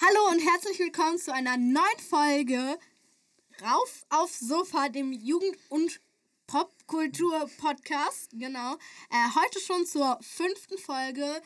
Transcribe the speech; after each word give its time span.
Hallo 0.00 0.30
und 0.30 0.38
herzlich 0.38 0.78
willkommen 0.78 1.18
zu 1.18 1.32
einer 1.32 1.56
neuen 1.56 1.98
Folge 2.08 2.78
Rauf 3.60 4.06
aufs 4.10 4.38
Sofa, 4.38 4.88
dem 4.90 5.12
Jugend- 5.12 5.58
und 5.70 6.00
Popkultur-Podcast. 6.46 8.30
Genau. 8.32 8.74
Äh, 8.74 9.34
heute 9.34 9.58
schon 9.58 9.84
zur 9.86 10.16
fünften 10.22 10.78
Folge 10.78 11.42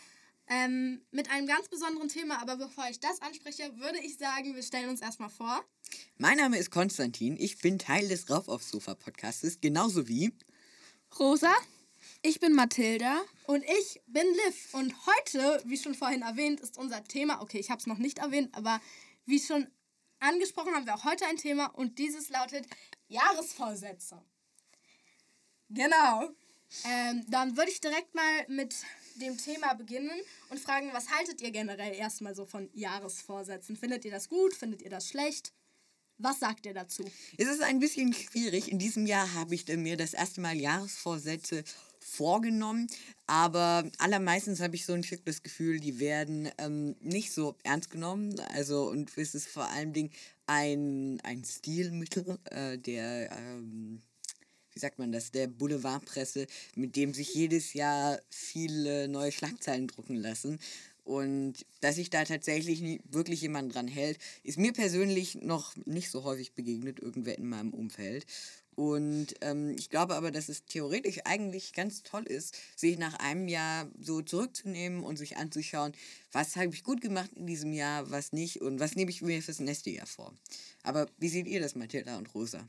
ähm, 0.48 1.00
mit 1.12 1.30
einem 1.30 1.46
ganz 1.46 1.68
besonderen 1.68 2.10
Thema. 2.10 2.42
Aber 2.42 2.58
bevor 2.58 2.84
ich 2.90 3.00
das 3.00 3.22
anspreche, 3.22 3.72
würde 3.78 4.00
ich 4.00 4.18
sagen, 4.18 4.54
wir 4.54 4.62
stellen 4.62 4.90
uns 4.90 5.00
erstmal 5.00 5.30
vor. 5.30 5.64
Mein 6.18 6.36
Name 6.36 6.58
ist 6.58 6.70
Konstantin. 6.70 7.38
Ich 7.38 7.58
bin 7.58 7.78
Teil 7.78 8.06
des 8.06 8.28
Rauf 8.28 8.48
aufs 8.48 8.68
Sofa 8.68 8.94
Podcastes, 8.94 9.62
genauso 9.62 10.08
wie 10.08 10.30
Rosa. 11.18 11.54
Ich 12.24 12.38
bin 12.38 12.52
Mathilda. 12.52 13.20
Und 13.46 13.64
ich 13.64 14.00
bin 14.06 14.24
Liv. 14.46 14.74
Und 14.74 14.94
heute, 15.06 15.60
wie 15.66 15.76
schon 15.76 15.96
vorhin 15.96 16.22
erwähnt, 16.22 16.60
ist 16.60 16.78
unser 16.78 17.02
Thema, 17.02 17.42
okay, 17.42 17.58
ich 17.58 17.68
habe 17.68 17.80
es 17.80 17.88
noch 17.88 17.98
nicht 17.98 18.18
erwähnt, 18.18 18.54
aber 18.54 18.80
wie 19.26 19.40
schon 19.40 19.66
angesprochen, 20.20 20.72
haben 20.72 20.86
wir 20.86 20.94
auch 20.94 21.04
heute 21.04 21.26
ein 21.26 21.36
Thema 21.36 21.66
und 21.66 21.98
dieses 21.98 22.28
lautet 22.28 22.64
Jahresvorsätze. 23.08 24.22
Genau. 25.68 26.30
Ähm, 26.84 27.24
dann 27.28 27.56
würde 27.56 27.72
ich 27.72 27.80
direkt 27.80 28.14
mal 28.14 28.46
mit 28.46 28.76
dem 29.16 29.36
Thema 29.36 29.74
beginnen 29.74 30.18
und 30.48 30.60
fragen, 30.60 30.90
was 30.92 31.10
haltet 31.10 31.40
ihr 31.40 31.50
generell 31.50 31.92
erstmal 31.92 32.36
so 32.36 32.46
von 32.46 32.70
Jahresvorsätzen? 32.72 33.76
Findet 33.76 34.04
ihr 34.04 34.12
das 34.12 34.28
gut? 34.28 34.54
Findet 34.54 34.82
ihr 34.82 34.90
das 34.90 35.08
schlecht? 35.08 35.52
Was 36.18 36.38
sagt 36.38 36.66
ihr 36.66 36.74
dazu? 36.74 37.04
Es 37.36 37.48
ist 37.48 37.62
ein 37.62 37.80
bisschen 37.80 38.14
schwierig. 38.14 38.70
In 38.70 38.78
diesem 38.78 39.06
Jahr 39.06 39.34
habe 39.34 39.56
ich 39.56 39.66
mir 39.66 39.96
das 39.96 40.14
erste 40.14 40.40
Mal 40.40 40.56
Jahresvorsätze 40.56 41.64
vorgenommen, 42.02 42.88
aber 43.26 43.84
allermeistens 43.98 44.60
habe 44.60 44.76
ich 44.76 44.84
so 44.84 44.92
ein 44.92 45.02
Stück 45.02 45.24
das 45.24 45.42
Gefühl, 45.42 45.80
die 45.80 45.98
werden 46.00 46.48
ähm, 46.58 46.96
nicht 47.00 47.32
so 47.32 47.56
ernst 47.62 47.90
genommen. 47.90 48.38
Also 48.54 48.88
und 48.90 49.16
es 49.16 49.34
ist 49.34 49.48
vor 49.48 49.68
Dingen 49.92 50.10
ein, 50.46 51.20
ein 51.22 51.44
Stilmittel 51.44 52.38
äh, 52.50 52.78
der 52.78 53.30
ähm, 53.32 54.02
wie 54.74 54.80
sagt 54.80 54.98
man 54.98 55.12
das, 55.12 55.30
der 55.30 55.48
Boulevardpresse, 55.48 56.46
mit 56.74 56.96
dem 56.96 57.14
sich 57.14 57.34
jedes 57.34 57.74
Jahr 57.74 58.18
viele 58.30 59.08
neue 59.08 59.32
Schlagzeilen 59.32 59.86
drucken 59.86 60.16
lassen. 60.16 60.58
Und 61.04 61.66
dass 61.80 61.96
sich 61.96 62.10
da 62.10 62.24
tatsächlich 62.24 62.80
nie, 62.80 63.00
wirklich 63.10 63.40
jemand 63.42 63.74
dran 63.74 63.88
hält, 63.88 64.18
ist 64.44 64.58
mir 64.58 64.72
persönlich 64.72 65.34
noch 65.34 65.74
nicht 65.84 66.10
so 66.10 66.22
häufig 66.22 66.52
begegnet, 66.52 67.00
irgendwer 67.00 67.36
in 67.38 67.48
meinem 67.48 67.74
Umfeld. 67.74 68.24
Und 68.74 69.34
ähm, 69.42 69.70
ich 69.70 69.90
glaube 69.90 70.14
aber, 70.14 70.30
dass 70.30 70.48
es 70.48 70.64
theoretisch 70.64 71.20
eigentlich 71.24 71.74
ganz 71.74 72.02
toll 72.02 72.24
ist, 72.24 72.56
sich 72.74 72.98
nach 72.98 73.14
einem 73.14 73.48
Jahr 73.48 73.90
so 74.00 74.22
zurückzunehmen 74.22 75.04
und 75.04 75.16
sich 75.16 75.36
anzuschauen, 75.36 75.92
was 76.32 76.56
habe 76.56 76.74
ich 76.74 76.82
gut 76.82 77.00
gemacht 77.00 77.30
in 77.36 77.46
diesem 77.46 77.72
Jahr, 77.72 78.10
was 78.10 78.32
nicht 78.32 78.62
und 78.62 78.80
was 78.80 78.96
nehme 78.96 79.10
ich 79.10 79.20
mir 79.22 79.42
fürs 79.42 79.60
nächste 79.60 79.90
Jahr 79.90 80.06
vor. 80.06 80.32
Aber 80.82 81.06
wie 81.18 81.28
seht 81.28 81.46
ihr 81.46 81.60
das, 81.60 81.74
Mathilda 81.74 82.16
und 82.16 82.34
Rosa? 82.34 82.66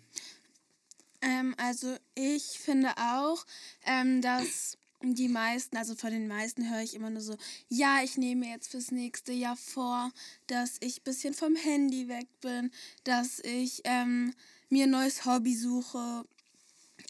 Ähm, 1.21 1.55
also 1.57 1.95
ich 2.15 2.59
finde 2.59 2.89
auch, 2.97 3.45
ähm, 3.85 4.21
dass 4.21 4.77
die 5.03 5.27
meisten, 5.27 5.75
also 5.75 5.95
von 5.95 6.11
den 6.11 6.27
meisten 6.27 6.69
höre 6.69 6.81
ich 6.81 6.95
immer 6.95 7.09
nur 7.09 7.21
so, 7.21 7.35
ja, 7.67 8.01
ich 8.03 8.17
nehme 8.17 8.47
jetzt 8.47 8.71
fürs 8.71 8.91
nächste 8.91 9.33
Jahr 9.33 9.57
vor, 9.57 10.11
dass 10.47 10.77
ich 10.79 10.99
ein 10.99 11.03
bisschen 11.03 11.33
vom 11.33 11.55
Handy 11.55 12.07
weg 12.07 12.27
bin, 12.41 12.71
dass 13.03 13.39
ich 13.39 13.81
ähm, 13.83 14.33
mir 14.69 14.85
ein 14.85 14.91
neues 14.91 15.25
Hobby 15.25 15.55
suche. 15.55 16.25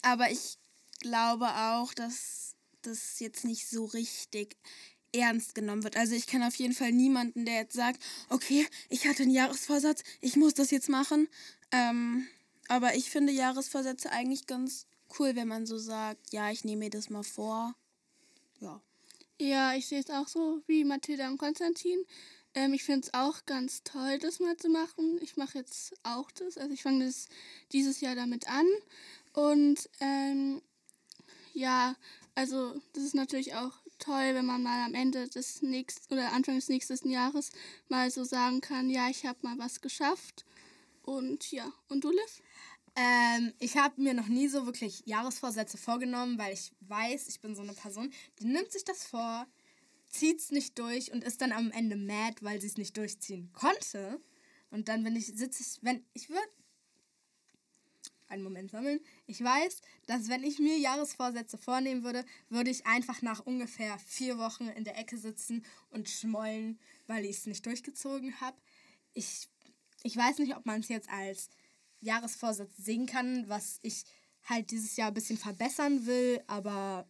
Aber 0.02 0.30
ich 0.30 0.58
glaube 1.00 1.46
auch, 1.46 1.94
dass 1.94 2.56
das 2.82 3.20
jetzt 3.20 3.44
nicht 3.44 3.68
so 3.68 3.84
richtig 3.84 4.56
ernst 5.14 5.54
genommen 5.54 5.84
wird. 5.84 5.96
Also 5.96 6.14
ich 6.14 6.26
kenne 6.26 6.48
auf 6.48 6.56
jeden 6.56 6.74
Fall 6.74 6.90
niemanden, 6.90 7.44
der 7.44 7.54
jetzt 7.54 7.74
sagt, 7.74 8.02
okay, 8.28 8.66
ich 8.88 9.06
hatte 9.06 9.22
einen 9.22 9.32
Jahresvorsatz, 9.32 10.02
ich 10.20 10.36
muss 10.36 10.54
das 10.54 10.70
jetzt 10.70 10.88
machen. 10.88 11.28
Ähm, 11.70 12.26
aber 12.68 12.96
ich 12.96 13.10
finde 13.10 13.32
Jahresvorsätze 13.32 14.10
eigentlich 14.10 14.46
ganz 14.46 14.86
cool, 15.18 15.36
wenn 15.36 15.48
man 15.48 15.66
so 15.66 15.78
sagt, 15.78 16.32
ja, 16.32 16.50
ich 16.50 16.64
nehme 16.64 16.84
mir 16.84 16.90
das 16.90 17.10
mal 17.10 17.22
vor. 17.22 17.74
Ja. 18.60 18.80
Ja, 19.40 19.74
ich 19.74 19.86
sehe 19.86 20.00
es 20.00 20.10
auch 20.10 20.28
so 20.28 20.62
wie 20.66 20.84
Mathilda 20.84 21.28
und 21.28 21.38
Konstantin. 21.38 22.04
Ähm, 22.54 22.72
ich 22.72 22.84
finde 22.84 23.06
es 23.06 23.14
auch 23.14 23.44
ganz 23.46 23.82
toll, 23.82 24.18
das 24.18 24.38
mal 24.38 24.56
zu 24.56 24.68
machen. 24.68 25.18
Ich 25.20 25.36
mache 25.36 25.58
jetzt 25.58 25.94
auch 26.04 26.30
das. 26.30 26.56
Also 26.56 26.72
ich 26.72 26.82
fange 26.82 27.04
das 27.04 27.28
dieses 27.72 28.00
Jahr 28.00 28.14
damit 28.14 28.48
an. 28.48 28.66
Und 29.32 29.88
ähm, 30.00 30.62
ja, 31.52 31.96
also 32.34 32.80
das 32.92 33.02
ist 33.04 33.14
natürlich 33.14 33.54
auch 33.54 33.72
toll, 33.98 34.34
wenn 34.34 34.46
man 34.46 34.62
mal 34.62 34.84
am 34.84 34.94
Ende 34.94 35.28
des 35.28 35.62
nächsten 35.62 36.14
oder 36.14 36.32
Anfang 36.32 36.54
des 36.56 36.68
nächsten 36.68 37.10
Jahres 37.10 37.50
mal 37.88 38.10
so 38.10 38.24
sagen 38.24 38.60
kann, 38.60 38.90
ja, 38.90 39.08
ich 39.08 39.26
habe 39.26 39.38
mal 39.42 39.58
was 39.58 39.80
geschafft. 39.80 40.44
Und 41.02 41.50
ja, 41.52 41.72
und 41.88 42.04
du, 42.04 42.10
Liv? 42.10 42.42
Ähm, 42.96 43.52
ich 43.58 43.76
habe 43.76 44.00
mir 44.00 44.14
noch 44.14 44.28
nie 44.28 44.48
so 44.48 44.66
wirklich 44.66 45.02
Jahresvorsätze 45.06 45.76
vorgenommen, 45.76 46.38
weil 46.38 46.52
ich 46.54 46.72
weiß, 46.80 47.28
ich 47.28 47.40
bin 47.40 47.56
so 47.56 47.62
eine 47.62 47.72
Person, 47.72 48.12
die 48.38 48.46
nimmt 48.46 48.70
sich 48.70 48.84
das 48.84 49.04
vor, 49.04 49.46
zieht 50.06 50.40
es 50.40 50.52
nicht 50.52 50.78
durch 50.78 51.12
und 51.12 51.24
ist 51.24 51.40
dann 51.40 51.52
am 51.52 51.72
Ende 51.72 51.96
mad, 51.96 52.36
weil 52.42 52.60
sie 52.60 52.68
es 52.68 52.76
nicht 52.76 52.96
durchziehen 52.96 53.52
konnte. 53.52 54.20
Und 54.70 54.88
dann, 54.88 55.04
wenn 55.04 55.16
ich 55.16 55.26
sitze, 55.26 55.62
ich, 55.62 55.82
wenn 55.82 56.04
ich 56.12 56.30
würde 56.30 56.48
einen 58.28 58.42
Moment 58.42 58.70
sammeln. 58.70 59.00
Ich 59.26 59.42
weiß, 59.42 59.80
dass 60.06 60.28
wenn 60.28 60.42
ich 60.42 60.58
mir 60.58 60.76
Jahresvorsätze 60.78 61.58
vornehmen 61.58 62.02
würde, 62.04 62.24
würde 62.48 62.70
ich 62.70 62.86
einfach 62.86 63.22
nach 63.22 63.40
ungefähr 63.46 63.98
vier 63.98 64.38
Wochen 64.38 64.68
in 64.68 64.84
der 64.84 64.98
Ecke 64.98 65.16
sitzen 65.16 65.64
und 65.90 66.08
schmollen, 66.08 66.78
weil 67.06 67.24
ich 67.24 67.38
es 67.38 67.46
nicht 67.46 67.64
durchgezogen 67.64 68.40
habe. 68.40 68.56
Ich, 69.12 69.48
ich 70.02 70.16
weiß 70.16 70.38
nicht, 70.38 70.56
ob 70.56 70.66
man 70.66 70.80
es 70.80 70.88
jetzt 70.88 71.08
als 71.10 71.48
Jahresvorsatz 72.04 72.76
sehen 72.76 73.06
kann, 73.06 73.48
was 73.48 73.78
ich 73.82 74.04
halt 74.44 74.70
dieses 74.70 74.96
Jahr 74.96 75.08
ein 75.08 75.14
bisschen 75.14 75.38
verbessern 75.38 76.06
will, 76.06 76.42
aber 76.46 77.08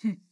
hm. 0.00 0.22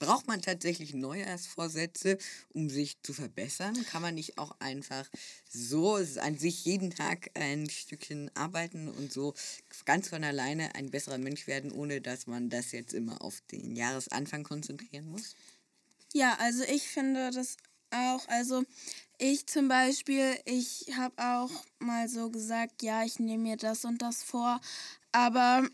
Braucht 0.00 0.26
man 0.26 0.42
tatsächlich 0.42 0.94
Neujahrsvorsätze, 0.94 2.18
um 2.48 2.68
sich 2.68 3.02
zu 3.04 3.12
verbessern? 3.12 3.84
Kann 3.84 4.02
man 4.02 4.14
nicht 4.16 4.36
auch 4.38 4.56
einfach 4.58 5.08
so 5.48 5.94
an 5.94 6.36
sich 6.38 6.64
jeden 6.64 6.90
Tag 6.90 7.30
ein 7.34 7.68
Stückchen 7.70 8.34
arbeiten 8.34 8.88
und 8.88 9.12
so 9.12 9.34
ganz 9.84 10.08
von 10.08 10.24
alleine 10.24 10.74
ein 10.74 10.90
besserer 10.90 11.18
Mensch 11.18 11.46
werden, 11.46 11.70
ohne 11.70 12.00
dass 12.00 12.26
man 12.26 12.50
das 12.50 12.72
jetzt 12.72 12.94
immer 12.94 13.22
auf 13.22 13.40
den 13.42 13.76
Jahresanfang 13.76 14.42
konzentrieren 14.42 15.06
muss? 15.06 15.36
Ja, 16.12 16.36
also 16.40 16.64
ich 16.64 16.88
finde 16.88 17.30
das 17.30 17.56
auch. 17.90 18.26
Also 18.28 18.64
ich 19.20 19.46
zum 19.46 19.68
Beispiel, 19.68 20.34
ich 20.46 20.86
habe 20.96 21.14
auch 21.22 21.50
mal 21.78 22.08
so 22.08 22.30
gesagt, 22.30 22.82
ja, 22.82 23.04
ich 23.04 23.18
nehme 23.18 23.42
mir 23.42 23.56
das 23.56 23.84
und 23.84 24.00
das 24.00 24.22
vor. 24.22 24.60
Aber 25.12 25.68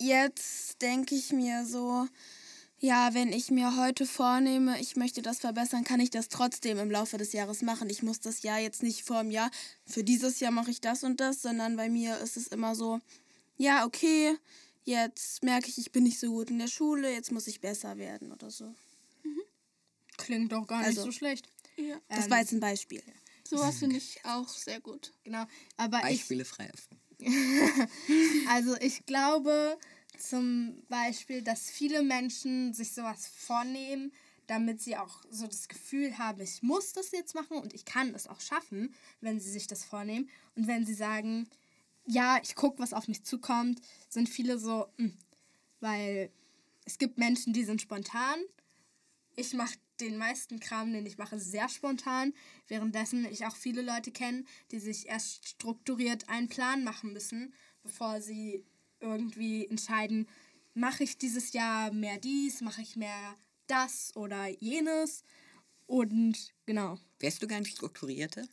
jetzt 0.00 0.80
denke 0.80 1.14
ich 1.14 1.32
mir 1.32 1.66
so, 1.66 2.08
ja, 2.78 3.12
wenn 3.12 3.32
ich 3.32 3.50
mir 3.50 3.76
heute 3.76 4.06
vornehme, 4.06 4.80
ich 4.80 4.96
möchte 4.96 5.20
das 5.20 5.38
verbessern, 5.40 5.84
kann 5.84 6.00
ich 6.00 6.10
das 6.10 6.28
trotzdem 6.28 6.78
im 6.78 6.90
Laufe 6.90 7.18
des 7.18 7.32
Jahres 7.32 7.60
machen. 7.60 7.90
Ich 7.90 8.02
muss 8.02 8.20
das 8.20 8.42
Jahr 8.42 8.58
jetzt 8.58 8.82
nicht 8.82 9.04
vor 9.04 9.22
dem 9.22 9.30
Jahr, 9.30 9.50
für 9.86 10.02
dieses 10.02 10.40
Jahr 10.40 10.50
mache 10.50 10.70
ich 10.70 10.80
das 10.80 11.04
und 11.04 11.20
das, 11.20 11.42
sondern 11.42 11.76
bei 11.76 11.90
mir 11.90 12.18
ist 12.18 12.38
es 12.38 12.48
immer 12.48 12.74
so, 12.74 13.00
ja, 13.58 13.84
okay, 13.84 14.34
jetzt 14.84 15.42
merke 15.42 15.68
ich, 15.68 15.76
ich 15.76 15.92
bin 15.92 16.04
nicht 16.04 16.18
so 16.18 16.30
gut 16.30 16.48
in 16.48 16.58
der 16.58 16.68
Schule, 16.68 17.12
jetzt 17.12 17.32
muss 17.32 17.46
ich 17.48 17.60
besser 17.60 17.98
werden 17.98 18.32
oder 18.32 18.50
so. 18.50 18.64
Mhm. 19.24 19.42
Klingt 20.16 20.52
doch 20.52 20.66
gar 20.66 20.78
nicht 20.78 20.88
also, 20.88 21.04
so 21.04 21.12
schlecht. 21.12 21.48
Ja. 21.76 22.00
Das 22.08 22.24
ähm, 22.24 22.30
war 22.30 22.38
jetzt 22.38 22.52
ein 22.52 22.60
Beispiel. 22.60 23.02
Sowas 23.44 23.78
finde 23.78 23.96
ich 23.96 24.24
auch 24.24 24.48
sehr 24.48 24.80
gut. 24.80 25.12
Genau. 25.24 25.44
Aber 25.76 26.00
Beispiele 26.00 26.42
ich, 26.42 26.48
frei 26.48 26.70
Also 28.48 28.76
ich 28.80 29.06
glaube 29.06 29.78
zum 30.18 30.82
Beispiel, 30.88 31.42
dass 31.42 31.70
viele 31.70 32.02
Menschen 32.02 32.74
sich 32.74 32.92
sowas 32.92 33.26
vornehmen, 33.26 34.12
damit 34.46 34.80
sie 34.80 34.96
auch 34.96 35.22
so 35.30 35.46
das 35.46 35.68
Gefühl 35.68 36.18
haben, 36.18 36.40
ich 36.40 36.62
muss 36.62 36.92
das 36.92 37.10
jetzt 37.12 37.34
machen 37.34 37.58
und 37.58 37.74
ich 37.74 37.84
kann 37.84 38.14
es 38.14 38.26
auch 38.26 38.40
schaffen, 38.40 38.94
wenn 39.20 39.40
sie 39.40 39.50
sich 39.50 39.66
das 39.66 39.84
vornehmen. 39.84 40.30
Und 40.54 40.66
wenn 40.66 40.86
sie 40.86 40.94
sagen, 40.94 41.48
ja, 42.06 42.38
ich 42.42 42.54
gucke, 42.54 42.78
was 42.78 42.92
auf 42.92 43.08
mich 43.08 43.24
zukommt, 43.24 43.80
sind 44.08 44.28
viele 44.28 44.58
so, 44.58 44.86
mh. 44.96 45.04
Hm, 45.04 45.18
weil 45.80 46.30
es 46.84 46.98
gibt 46.98 47.18
Menschen, 47.18 47.52
die 47.52 47.64
sind 47.64 47.82
spontan. 47.82 48.38
Ich 49.36 49.52
mache 49.52 49.76
den 50.00 50.16
meisten 50.16 50.60
Kram, 50.60 50.92
den 50.92 51.06
ich 51.06 51.18
mache, 51.18 51.38
sehr 51.38 51.68
spontan, 51.68 52.32
währenddessen 52.68 53.26
ich 53.26 53.46
auch 53.46 53.56
viele 53.56 53.82
Leute 53.82 54.10
kenne, 54.10 54.44
die 54.70 54.78
sich 54.78 55.06
erst 55.06 55.46
strukturiert 55.48 56.28
einen 56.28 56.48
Plan 56.48 56.84
machen 56.84 57.12
müssen, 57.12 57.54
bevor 57.82 58.20
sie 58.20 58.64
irgendwie 59.00 59.66
entscheiden, 59.66 60.26
mache 60.74 61.04
ich 61.04 61.18
dieses 61.18 61.52
Jahr 61.52 61.92
mehr 61.92 62.18
dies, 62.18 62.60
mache 62.60 62.82
ich 62.82 62.96
mehr 62.96 63.36
das 63.66 64.14
oder 64.16 64.48
jenes. 64.48 65.22
Und 65.86 66.54
genau. 66.66 66.98
Wärst 67.18 67.42
du 67.42 67.46
gar 67.46 67.60
nicht 67.60 67.76
strukturierter? 67.76 68.46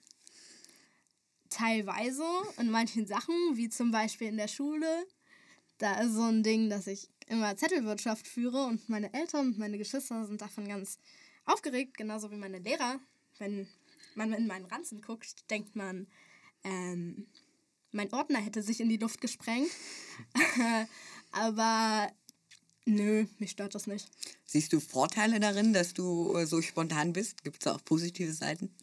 Teilweise 1.50 2.26
in 2.58 2.72
manchen 2.72 3.06
Sachen, 3.06 3.36
wie 3.54 3.70
zum 3.70 3.92
Beispiel 3.92 4.28
in 4.28 4.38
der 4.38 4.48
Schule. 4.48 5.06
Da 5.78 6.02
ist 6.02 6.14
so 6.14 6.24
ein 6.24 6.44
Ding, 6.44 6.70
dass 6.70 6.88
ich 6.88 7.10
immer 7.28 7.56
Zettelwirtschaft 7.58 8.28
führe 8.28 8.66
und 8.66 8.88
meine 8.90 9.14
Eltern 9.14 9.48
und 9.48 9.58
meine 9.58 9.78
Geschwister 9.78 10.26
sind 10.26 10.42
davon 10.42 10.68
ganz 10.68 10.98
aufgeregt, 11.46 11.98
genauso 11.98 12.32
wie 12.32 12.36
meine 12.36 12.60
Lehrer, 12.60 13.00
wenn 13.38 13.68
man 14.16 14.34
in 14.34 14.48
meinen 14.48 14.66
Ranzen 14.66 15.02
guckt, 15.02 15.50
denkt 15.50 15.76
man, 15.76 16.08
ähm, 16.64 17.28
mein 17.92 18.12
Ordner 18.14 18.40
hätte 18.40 18.62
sich 18.62 18.80
in 18.80 18.90
die 18.90 18.98
Luft 18.98 19.22
gesprengt. 19.22 19.70
Aber 21.32 22.12
nö, 22.86 23.26
mich 23.40 23.52
stört 23.52 23.76
das 23.76 23.88
nicht. 23.88 24.10
Siehst 24.46 24.74
du 24.74 24.80
Vorteile 24.80 25.40
darin, 25.40 25.74
dass 25.74 25.94
du 25.94 26.36
äh, 26.36 26.46
so 26.46 26.62
spontan 26.62 27.14
bist? 27.14 27.44
Gibt 27.44 27.66
es 27.66 27.72
auch 27.72 27.84
positive 27.84 28.34
Seiten? 28.34 28.74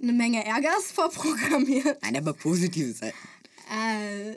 Eine 0.00 0.12
Menge 0.12 0.44
Ärger 0.44 0.76
ist 0.78 0.92
vorprogrammiert. 0.92 2.02
Nein, 2.02 2.16
aber 2.16 2.32
positive 2.32 2.92
Seiten. 2.92 3.16
Äh, 3.70 4.32
äh, 4.32 4.36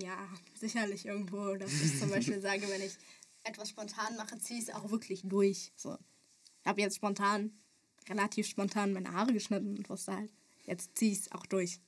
ja, 0.00 0.28
sicherlich 0.64 1.04
irgendwo, 1.06 1.54
dass 1.56 1.72
ich 1.72 1.98
zum 1.98 2.10
Beispiel 2.10 2.40
sage, 2.48 2.62
wenn 2.68 2.82
ich 2.82 2.96
etwas 3.44 3.68
spontan 3.68 4.16
mache, 4.16 4.38
ziehe 4.38 4.58
ich 4.58 4.68
es 4.68 4.74
auch 4.74 4.90
wirklich 4.90 5.22
durch. 5.24 5.72
So. 5.76 5.96
Ich 6.60 6.66
habe 6.66 6.80
jetzt 6.80 6.96
spontan, 6.96 7.52
relativ 8.08 8.46
spontan 8.46 8.92
meine 8.92 9.12
Haare 9.12 9.32
geschnitten 9.32 9.76
und 9.76 9.88
wusste 9.90 10.16
halt, 10.16 10.32
jetzt 10.64 10.96
ziehe 10.96 11.12
ich 11.12 11.20
es 11.20 11.32
auch 11.32 11.46
durch. 11.46 11.80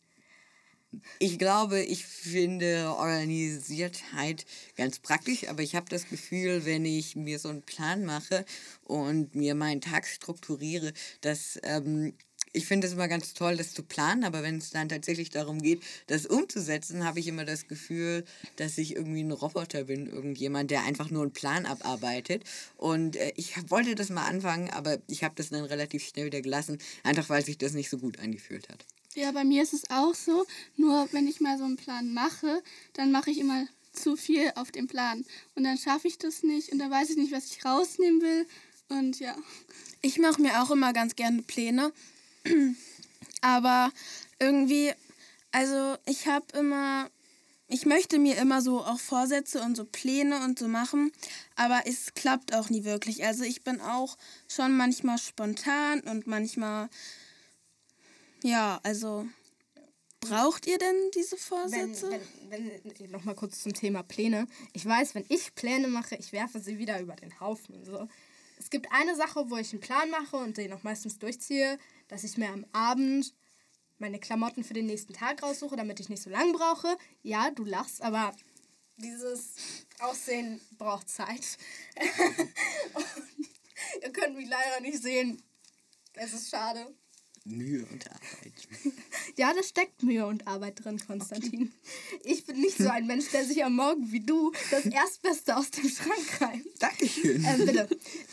Ich 1.18 1.38
glaube, 1.38 1.82
ich 1.82 2.06
finde 2.06 2.94
Organisiertheit 2.96 4.46
ganz 4.76 4.98
praktisch, 4.98 5.48
aber 5.48 5.62
ich 5.62 5.74
habe 5.74 5.88
das 5.88 6.08
Gefühl, 6.08 6.64
wenn 6.64 6.84
ich 6.84 7.16
mir 7.16 7.38
so 7.38 7.48
einen 7.48 7.62
Plan 7.62 8.04
mache 8.04 8.44
und 8.84 9.34
mir 9.34 9.54
meinen 9.54 9.80
Tag 9.80 10.06
strukturiere, 10.06 10.92
dass 11.20 11.58
ähm, 11.64 12.14
ich 12.56 12.66
finde 12.66 12.86
es 12.86 12.94
immer 12.94 13.06
ganz 13.06 13.34
toll, 13.34 13.56
das 13.56 13.74
zu 13.74 13.82
planen, 13.82 14.24
aber 14.24 14.42
wenn 14.42 14.56
es 14.58 14.70
dann 14.70 14.88
tatsächlich 14.88 15.30
darum 15.30 15.60
geht, 15.60 15.82
das 16.06 16.26
umzusetzen, 16.26 17.04
habe 17.04 17.20
ich 17.20 17.28
immer 17.28 17.44
das 17.44 17.68
Gefühl, 17.68 18.24
dass 18.56 18.78
ich 18.78 18.96
irgendwie 18.96 19.22
ein 19.22 19.30
Roboter 19.30 19.84
bin, 19.84 20.06
irgendjemand, 20.06 20.70
der 20.70 20.82
einfach 20.82 21.10
nur 21.10 21.22
einen 21.22 21.32
Plan 21.32 21.66
abarbeitet. 21.66 22.44
Und 22.76 23.16
äh, 23.16 23.32
ich 23.36 23.54
wollte 23.70 23.94
das 23.94 24.08
mal 24.08 24.26
anfangen, 24.26 24.70
aber 24.70 24.98
ich 25.06 25.22
habe 25.22 25.34
das 25.36 25.50
dann 25.50 25.64
relativ 25.64 26.06
schnell 26.06 26.26
wieder 26.26 26.40
gelassen, 26.40 26.78
einfach 27.02 27.28
weil 27.28 27.44
sich 27.44 27.58
das 27.58 27.74
nicht 27.74 27.90
so 27.90 27.98
gut 27.98 28.18
angefühlt 28.18 28.68
hat. 28.70 28.86
Ja, 29.14 29.32
bei 29.32 29.44
mir 29.44 29.62
ist 29.62 29.74
es 29.74 29.90
auch 29.90 30.14
so. 30.14 30.46
Nur 30.76 31.08
wenn 31.12 31.28
ich 31.28 31.40
mal 31.40 31.58
so 31.58 31.64
einen 31.64 31.76
Plan 31.76 32.12
mache, 32.14 32.62
dann 32.94 33.12
mache 33.12 33.30
ich 33.30 33.38
immer 33.38 33.66
zu 33.92 34.16
viel 34.16 34.50
auf 34.54 34.72
dem 34.72 34.86
Plan. 34.86 35.24
Und 35.54 35.64
dann 35.64 35.76
schaffe 35.76 36.08
ich 36.08 36.18
das 36.18 36.42
nicht 36.42 36.72
und 36.72 36.78
dann 36.78 36.90
weiß 36.90 37.10
ich 37.10 37.16
nicht, 37.16 37.32
was 37.32 37.50
ich 37.50 37.64
rausnehmen 37.64 38.22
will. 38.22 38.46
Und 38.88 39.20
ja. 39.20 39.36
Ich 40.00 40.18
mache 40.18 40.40
mir 40.40 40.62
auch 40.62 40.70
immer 40.70 40.92
ganz 40.92 41.16
gerne 41.16 41.42
Pläne. 41.42 41.92
Aber 43.40 43.92
irgendwie, 44.38 44.92
also 45.52 45.96
ich 46.06 46.26
habe 46.26 46.46
immer, 46.58 47.10
ich 47.68 47.86
möchte 47.86 48.18
mir 48.18 48.36
immer 48.36 48.60
so 48.62 48.80
auch 48.80 48.98
Vorsätze 48.98 49.60
und 49.62 49.76
so 49.76 49.84
Pläne 49.84 50.44
und 50.44 50.58
so 50.58 50.68
machen, 50.68 51.12
aber 51.54 51.82
es 51.86 52.14
klappt 52.14 52.54
auch 52.54 52.70
nie 52.70 52.84
wirklich. 52.84 53.24
Also 53.24 53.44
ich 53.44 53.62
bin 53.62 53.80
auch 53.80 54.16
schon 54.48 54.76
manchmal 54.76 55.18
spontan 55.18 56.00
und 56.00 56.26
manchmal, 56.26 56.88
ja, 58.42 58.80
also 58.82 59.26
braucht 60.20 60.66
ihr 60.66 60.78
denn 60.78 60.96
diese 61.14 61.36
Wenn, 61.36 61.38
Vorsätze? 61.38 62.20
wenn, 62.48 62.70
wenn, 62.98 63.10
nochmal 63.10 63.34
kurz 63.34 63.62
zum 63.62 63.74
Thema 63.74 64.02
Pläne. 64.02 64.46
Ich 64.72 64.84
weiß, 64.84 65.14
wenn 65.14 65.24
ich 65.28 65.54
Pläne 65.54 65.88
mache, 65.88 66.16
ich 66.16 66.32
werfe 66.32 66.60
sie 66.60 66.78
wieder 66.78 67.00
über 67.00 67.16
den 67.16 67.38
Haufen. 67.40 67.84
So. 67.84 68.08
Es 68.58 68.70
gibt 68.70 68.90
eine 68.90 69.14
Sache, 69.14 69.50
wo 69.50 69.56
ich 69.56 69.72
einen 69.72 69.80
Plan 69.80 70.10
mache 70.10 70.36
und 70.36 70.56
den 70.56 70.72
auch 70.72 70.82
meistens 70.82 71.18
durchziehe, 71.18 71.78
dass 72.08 72.24
ich 72.24 72.36
mir 72.36 72.48
am 72.48 72.66
Abend 72.72 73.34
meine 73.98 74.18
Klamotten 74.18 74.64
für 74.64 74.74
den 74.74 74.86
nächsten 74.86 75.12
Tag 75.12 75.42
raussuche, 75.42 75.76
damit 75.76 76.00
ich 76.00 76.08
nicht 76.08 76.22
so 76.22 76.30
lange 76.30 76.52
brauche. 76.52 76.96
Ja, 77.22 77.50
du 77.50 77.64
lachst, 77.64 78.02
aber 78.02 78.32
dieses 78.96 79.54
Aussehen 80.00 80.60
braucht 80.78 81.08
Zeit. 81.08 81.58
ihr 84.02 84.12
könnt 84.12 84.36
mich 84.36 84.48
leider 84.48 84.80
nicht 84.80 85.02
sehen. 85.02 85.42
Es 86.14 86.32
ist 86.32 86.50
schade. 86.50 86.94
Mühe 87.46 87.86
und 87.86 88.06
Arbeit. 88.10 88.52
Ja, 89.36 89.52
da 89.52 89.62
steckt 89.62 90.02
Mühe 90.02 90.26
und 90.26 90.46
Arbeit 90.46 90.82
drin, 90.84 90.98
Konstantin. 91.06 91.72
Ich 92.24 92.46
bin 92.46 92.58
nicht 92.60 92.78
so 92.78 92.88
ein 92.88 93.06
Mensch, 93.06 93.28
der 93.30 93.44
sich 93.44 93.62
am 93.64 93.76
Morgen 93.76 94.10
wie 94.10 94.20
du 94.20 94.52
das 94.70 94.86
Erstbeste 94.86 95.56
aus 95.56 95.70
dem 95.70 95.88
Schrank 95.88 96.40
reimt. 96.40 96.66
Dankeschön. 96.78 97.44
Ähm, 97.44 97.66
bitte. 97.66 97.88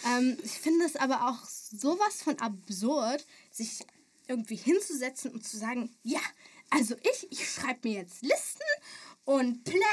Ähm, 0.08 0.38
ich 0.44 0.52
finde 0.52 0.86
es 0.86 0.96
aber 0.96 1.28
auch 1.28 1.46
sowas 1.46 2.22
von 2.24 2.40
absurd, 2.40 3.26
sich 3.52 3.80
irgendwie 4.28 4.56
hinzusetzen 4.56 5.32
und 5.32 5.46
zu 5.46 5.58
sagen, 5.58 5.94
ja, 6.04 6.22
also 6.70 6.96
ich, 7.04 7.28
ich 7.32 7.50
schreibe 7.50 7.88
mir 7.90 8.02
jetzt 8.02 8.22
Listen 8.22 8.64
und 9.26 9.64
Pläne 9.64 9.84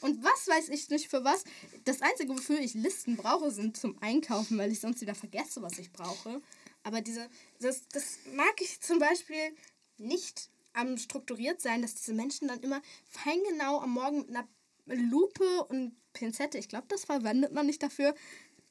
und 0.00 0.22
was 0.22 0.48
weiß 0.48 0.68
ich 0.68 0.88
nicht 0.90 1.08
für 1.08 1.24
was. 1.24 1.44
Das 1.84 2.02
Einzige, 2.02 2.34
wofür 2.34 2.58
ich 2.60 2.74
Listen 2.74 3.16
brauche, 3.16 3.50
sind 3.50 3.76
zum 3.76 3.96
Einkaufen, 4.02 4.58
weil 4.58 4.72
ich 4.72 4.80
sonst 4.80 5.00
wieder 5.00 5.14
vergesse, 5.14 5.62
was 5.62 5.78
ich 5.78 5.92
brauche. 5.92 6.40
Aber 6.82 7.00
diese, 7.00 7.28
das, 7.60 7.82
das 7.92 8.18
mag 8.34 8.60
ich 8.60 8.80
zum 8.80 8.98
Beispiel 8.98 9.54
nicht 9.98 10.48
am 10.72 10.96
strukturiert 10.98 11.60
sein, 11.60 11.82
dass 11.82 11.94
diese 11.94 12.14
Menschen 12.14 12.48
dann 12.48 12.60
immer 12.60 12.80
feingenau 13.08 13.80
am 13.80 13.90
Morgen 13.90 14.18
mit 14.20 14.30
einer 14.30 14.48
Lupe 14.86 15.64
und 15.64 15.94
Pinzette, 16.12 16.58
ich 16.58 16.68
glaube, 16.68 16.86
das 16.88 17.04
verwendet 17.04 17.52
man 17.52 17.66
nicht 17.66 17.82
dafür, 17.82 18.14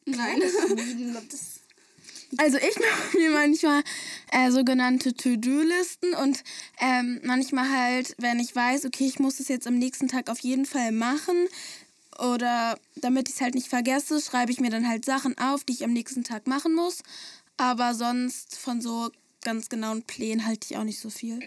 Nein. 0.05 0.39
das, 0.41 1.59
Also 2.37 2.57
ich 2.57 2.75
mache 2.75 3.17
mir 3.17 3.31
manchmal 3.31 3.83
äh, 4.31 4.51
sogenannte 4.51 5.13
To-Do-Listen 5.13 6.13
und 6.15 6.43
ähm, 6.79 7.21
manchmal 7.23 7.69
halt, 7.69 8.15
wenn 8.17 8.39
ich 8.39 8.55
weiß, 8.55 8.85
okay, 8.85 9.05
ich 9.05 9.19
muss 9.19 9.39
es 9.39 9.47
jetzt 9.47 9.67
am 9.67 9.77
nächsten 9.77 10.07
Tag 10.07 10.29
auf 10.29 10.39
jeden 10.39 10.65
Fall 10.65 10.91
machen 10.91 11.47
oder 12.19 12.77
damit 12.95 13.29
ich 13.29 13.35
es 13.35 13.41
halt 13.41 13.55
nicht 13.55 13.69
vergesse, 13.69 14.21
schreibe 14.21 14.51
ich 14.51 14.59
mir 14.59 14.69
dann 14.69 14.87
halt 14.87 15.05
Sachen 15.05 15.37
auf, 15.37 15.63
die 15.63 15.73
ich 15.73 15.83
am 15.83 15.93
nächsten 15.93 16.23
Tag 16.23 16.47
machen 16.47 16.75
muss. 16.75 17.01
Aber 17.59 17.93
sonst 17.93 18.57
von 18.57 18.79
so 18.79 19.11
ganz 19.41 19.67
genauen 19.67 20.03
Plänen 20.03 20.45
halte 20.45 20.67
ich 20.69 20.77
auch 20.77 20.85
nicht 20.85 20.99
so 20.99 21.09
viel. 21.09 21.39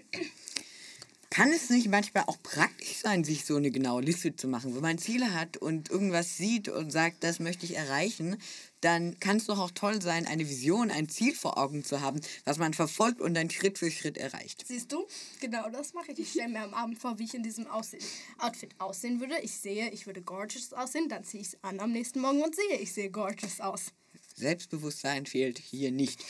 Kann 1.30 1.50
es 1.50 1.70
nicht 1.70 1.88
manchmal 1.88 2.24
auch 2.26 2.36
praktisch 2.42 2.98
sein, 2.98 3.24
sich 3.24 3.46
so 3.46 3.56
eine 3.56 3.70
genaue 3.70 4.02
Liste 4.02 4.36
zu 4.36 4.46
machen? 4.46 4.74
Wenn 4.74 4.82
man 4.82 4.98
Ziele 4.98 5.32
hat 5.32 5.56
und 5.56 5.88
irgendwas 5.88 6.36
sieht 6.36 6.68
und 6.68 6.90
sagt, 6.90 7.24
das 7.24 7.40
möchte 7.40 7.64
ich 7.64 7.74
erreichen, 7.74 8.36
dann 8.82 9.18
kann 9.20 9.38
es 9.38 9.46
doch 9.46 9.58
auch 9.58 9.70
toll 9.70 10.02
sein, 10.02 10.26
eine 10.26 10.46
Vision, 10.46 10.90
ein 10.90 11.08
Ziel 11.08 11.34
vor 11.34 11.56
Augen 11.56 11.82
zu 11.82 12.02
haben, 12.02 12.20
was 12.44 12.58
man 12.58 12.74
verfolgt 12.74 13.22
und 13.22 13.32
dann 13.32 13.48
Schritt 13.48 13.78
für 13.78 13.90
Schritt 13.90 14.18
erreicht. 14.18 14.66
siehst 14.66 14.92
du? 14.92 15.06
Genau 15.40 15.70
das 15.70 15.94
mache 15.94 16.12
ich. 16.12 16.18
Ich 16.18 16.30
stelle 16.32 16.50
mir 16.50 16.60
am 16.60 16.74
Abend 16.74 16.98
vor, 16.98 17.18
wie 17.18 17.24
ich 17.24 17.34
in 17.34 17.42
diesem 17.42 17.66
Aussehen, 17.66 18.04
Outfit 18.36 18.74
aussehen 18.78 19.18
würde. 19.18 19.38
Ich 19.40 19.52
sehe, 19.52 19.88
ich 19.92 20.06
würde 20.06 20.20
gorgeous 20.20 20.74
aussehen, 20.74 21.08
dann 21.08 21.24
ziehe 21.24 21.40
ich 21.40 21.54
es 21.54 21.64
an 21.64 21.80
am 21.80 21.92
nächsten 21.92 22.20
Morgen 22.20 22.42
und 22.42 22.54
sehe, 22.54 22.78
ich 22.78 22.92
sehe 22.92 23.10
gorgeous 23.10 23.62
aus. 23.62 23.92
Selbstbewusstsein 24.42 25.24
fehlt 25.24 25.58
hier 25.58 25.90
nicht. 25.92 26.20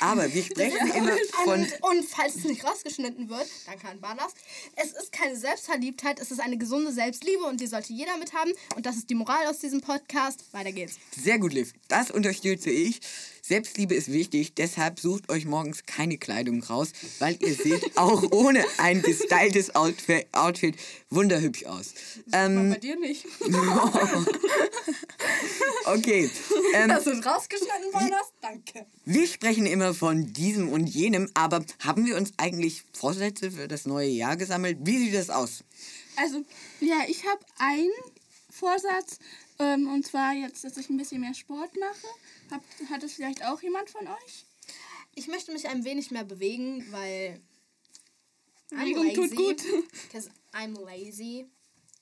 Aber 0.00 0.32
wir 0.32 0.42
sprechen 0.42 0.90
immer 0.94 1.16
von... 1.44 1.60
Und, 1.60 2.04
falls 2.08 2.36
es 2.36 2.44
nicht 2.44 2.64
rausgeschnitten 2.64 3.28
wird, 3.28 3.46
dann 3.66 3.78
kann 3.78 4.00
Banas. 4.00 4.32
Es 4.76 4.92
ist 4.92 5.12
keine 5.12 5.36
Selbstverliebtheit, 5.36 6.20
es 6.20 6.30
ist 6.30 6.40
eine 6.40 6.58
gesunde 6.58 6.92
Selbstliebe 6.92 7.44
und 7.44 7.60
die 7.60 7.66
sollte 7.66 7.92
jeder 7.92 8.16
mithaben. 8.18 8.52
Und 8.74 8.86
das 8.86 8.96
ist 8.96 9.10
die 9.10 9.14
Moral 9.14 9.46
aus 9.46 9.58
diesem 9.58 9.80
Podcast. 9.80 10.44
Weiter 10.52 10.72
geht's. 10.72 10.96
Sehr 11.20 11.38
gut, 11.38 11.52
Liv. 11.52 11.72
Das 11.88 12.10
unterstütze 12.10 12.70
ich. 12.70 13.00
Selbstliebe 13.46 13.94
ist 13.94 14.10
wichtig, 14.10 14.54
deshalb 14.54 14.98
sucht 14.98 15.30
euch 15.30 15.44
morgens 15.44 15.86
keine 15.86 16.18
Kleidung 16.18 16.64
raus, 16.64 16.90
weil 17.20 17.38
ihr 17.40 17.54
seht 17.54 17.96
auch 17.96 18.32
ohne 18.32 18.64
ein 18.78 19.02
gestyltes 19.02 19.72
Outfit, 19.76 20.26
Outfit 20.32 20.74
wunderhübsch 21.10 21.64
aus. 21.64 21.94
Ähm, 22.32 22.70
Bei 22.70 22.78
dir 22.78 22.98
nicht. 22.98 23.24
okay. 25.84 26.28
Ähm, 26.74 26.88
du 26.88 27.10
es 27.10 27.24
rausgeschnitten 27.24 27.94
hast? 27.94 28.32
Danke. 28.42 28.84
wir 29.04 29.28
sprechen 29.28 29.66
immer 29.66 29.85
von 29.94 30.32
diesem 30.32 30.68
und 30.68 30.86
jenem, 30.86 31.30
aber 31.34 31.64
haben 31.80 32.06
wir 32.06 32.16
uns 32.16 32.32
eigentlich 32.36 32.84
Vorsätze 32.92 33.50
für 33.50 33.68
das 33.68 33.86
neue 33.86 34.08
Jahr 34.08 34.36
gesammelt? 34.36 34.78
Wie 34.82 34.98
sieht 34.98 35.14
das 35.14 35.30
aus? 35.30 35.64
Also, 36.16 36.44
ja, 36.80 37.00
ich 37.08 37.26
habe 37.26 37.44
einen 37.58 37.90
Vorsatz. 38.50 39.18
Ähm, 39.58 39.88
und 39.88 40.06
zwar 40.06 40.34
jetzt, 40.34 40.64
dass 40.64 40.76
ich 40.76 40.90
ein 40.90 40.96
bisschen 40.96 41.20
mehr 41.20 41.34
Sport 41.34 41.70
mache. 41.78 42.06
Hab, 42.50 42.62
hat 42.90 43.02
das 43.02 43.12
vielleicht 43.12 43.44
auch 43.44 43.62
jemand 43.62 43.88
von 43.88 44.06
euch? 44.06 44.44
Ich 45.14 45.28
möchte 45.28 45.52
mich 45.52 45.68
ein 45.68 45.84
wenig 45.84 46.10
mehr 46.10 46.24
bewegen, 46.24 46.86
weil. 46.90 47.40
I'm 48.70 48.94
Bewegung 48.94 49.14
tut 49.14 49.36
gut. 49.36 49.62
Because 50.02 50.30
I'm 50.52 50.78
lazy. 50.84 51.46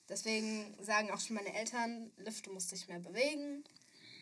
Deswegen 0.09 0.75
sagen 0.81 1.11
auch 1.11 1.19
schon 1.19 1.35
meine 1.35 1.53
Eltern, 1.53 2.11
du 2.17 2.51
musst 2.51 2.71
dich 2.71 2.87
mehr 2.87 2.99
bewegen. 2.99 3.63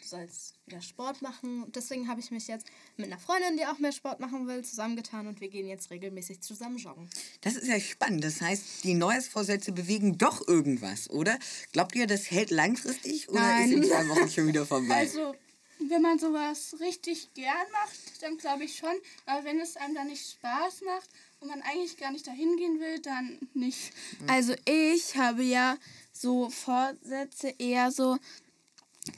Du 0.03 0.09
sollst 0.09 0.55
wieder 0.65 0.81
Sport 0.81 1.21
machen. 1.21 1.71
Deswegen 1.73 2.09
habe 2.09 2.19
ich 2.19 2.29
mich 2.29 2.47
jetzt 2.47 2.67
mit 2.97 3.07
einer 3.07 3.17
Freundin, 3.17 3.55
die 3.55 3.65
auch 3.65 3.79
mehr 3.79 3.93
Sport 3.93 4.19
machen 4.19 4.47
will, 4.47 4.61
zusammengetan 4.63 5.27
und 5.27 5.39
wir 5.39 5.47
gehen 5.47 5.65
jetzt 5.65 5.91
regelmäßig 5.91 6.41
zusammen 6.41 6.77
joggen. 6.77 7.09
Das 7.39 7.55
ist 7.55 7.67
ja 7.67 7.79
spannend. 7.79 8.21
Das 8.23 8.41
heißt, 8.41 8.83
die 8.83 8.95
Neujahrsvorsätze 8.95 9.71
bewegen 9.71 10.17
doch 10.17 10.45
irgendwas, 10.45 11.09
oder? 11.09 11.39
Glaubt 11.71 11.95
ihr, 11.95 12.05
das 12.05 12.29
hält 12.31 12.51
langfristig 12.51 13.29
oder 13.29 13.39
Nein. 13.39 13.69
ist 13.69 13.75
in 13.77 13.83
zwei 13.85 14.09
Wochen 14.09 14.29
schon 14.29 14.47
wieder 14.47 14.65
vorbei? 14.65 14.93
Also, 14.93 15.35
wenn 15.79 16.01
man 16.01 16.19
sowas 16.19 16.75
richtig 16.81 17.33
gern 17.33 17.71
macht, 17.71 18.21
dann 18.21 18.37
glaube 18.37 18.65
ich 18.65 18.75
schon. 18.75 18.93
Aber 19.25 19.45
wenn 19.45 19.59
es 19.61 19.77
einem 19.77 19.95
dann 19.95 20.07
nicht 20.07 20.31
Spaß 20.31 20.81
macht 20.81 21.09
und 21.39 21.47
man 21.47 21.61
eigentlich 21.61 21.95
gar 21.95 22.11
nicht 22.11 22.27
dahin 22.27 22.57
gehen 22.57 22.81
will, 22.81 22.99
dann 22.99 23.39
nicht. 23.53 23.93
Also 24.27 24.53
ich 24.65 25.15
habe 25.15 25.43
ja 25.43 25.77
so 26.11 26.49
Vorsätze 26.49 27.53
eher 27.57 27.91
so, 27.91 28.17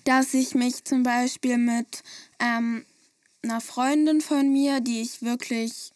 dass 0.03 0.33
ich 0.33 0.55
mich 0.55 0.83
zum 0.83 1.03
Beispiel 1.03 1.57
mit 1.57 2.03
ähm, 2.39 2.85
einer 3.43 3.61
Freundin 3.61 4.21
von 4.21 4.51
mir, 4.51 4.81
die 4.81 5.01
ich 5.01 5.21
wirklich 5.21 5.91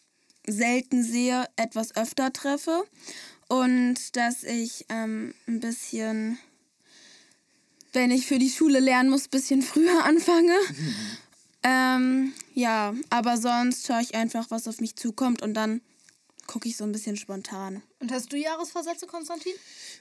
selten 0.46 1.02
sehe, 1.02 1.46
etwas 1.56 1.96
öfter 1.96 2.32
treffe. 2.32 2.84
Und 3.48 4.16
dass 4.16 4.44
ich 4.44 4.86
ähm, 4.88 5.34
ein 5.48 5.58
bisschen, 5.60 6.38
wenn 7.92 8.12
ich 8.12 8.26
für 8.26 8.38
die 8.38 8.50
Schule 8.50 8.78
lernen 8.78 9.10
muss, 9.10 9.26
ein 9.26 9.30
bisschen 9.30 9.62
früher 9.62 10.04
anfange. 10.04 10.54
ähm, 11.64 12.32
ja, 12.54 12.94
aber 13.10 13.36
sonst 13.36 13.86
schaue 13.86 14.02
ich 14.02 14.14
einfach, 14.14 14.50
was 14.50 14.68
auf 14.68 14.80
mich 14.80 14.96
zukommt 14.96 15.42
und 15.42 15.54
dann 15.54 15.80
gucke 16.50 16.68
ich 16.68 16.76
so 16.76 16.82
ein 16.82 16.90
bisschen 16.90 17.16
spontan. 17.16 17.80
Und 18.00 18.10
hast 18.10 18.32
du 18.32 18.36
Jahresvorsätze, 18.36 19.06
Konstantin? 19.06 19.52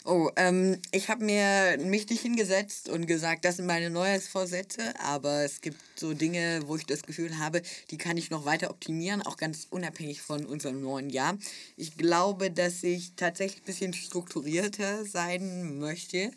Oh, 0.03 0.31
ähm, 0.35 0.81
ich 0.91 1.07
habe 1.07 1.23
mir 1.23 1.77
mich 1.77 2.09
nicht 2.09 2.23
hingesetzt 2.23 2.89
und 2.89 3.05
gesagt, 3.05 3.45
das 3.45 3.57
sind 3.57 3.67
meine 3.67 3.91
Neujahrsvorsätze, 3.91 4.99
aber 4.99 5.43
es 5.43 5.61
gibt 5.61 5.77
so 5.95 6.15
Dinge, 6.15 6.61
wo 6.65 6.75
ich 6.75 6.87
das 6.87 7.03
Gefühl 7.03 7.37
habe, 7.37 7.61
die 7.91 7.99
kann 7.99 8.17
ich 8.17 8.31
noch 8.31 8.45
weiter 8.45 8.71
optimieren, 8.71 9.21
auch 9.21 9.37
ganz 9.37 9.67
unabhängig 9.69 10.23
von 10.23 10.43
unserem 10.47 10.81
neuen 10.81 11.11
Jahr. 11.11 11.37
Ich 11.77 11.97
glaube, 11.97 12.49
dass 12.49 12.81
ich 12.81 13.13
tatsächlich 13.15 13.61
ein 13.61 13.65
bisschen 13.65 13.93
strukturierter 13.93 15.05
sein 15.05 15.77
möchte. 15.77 16.31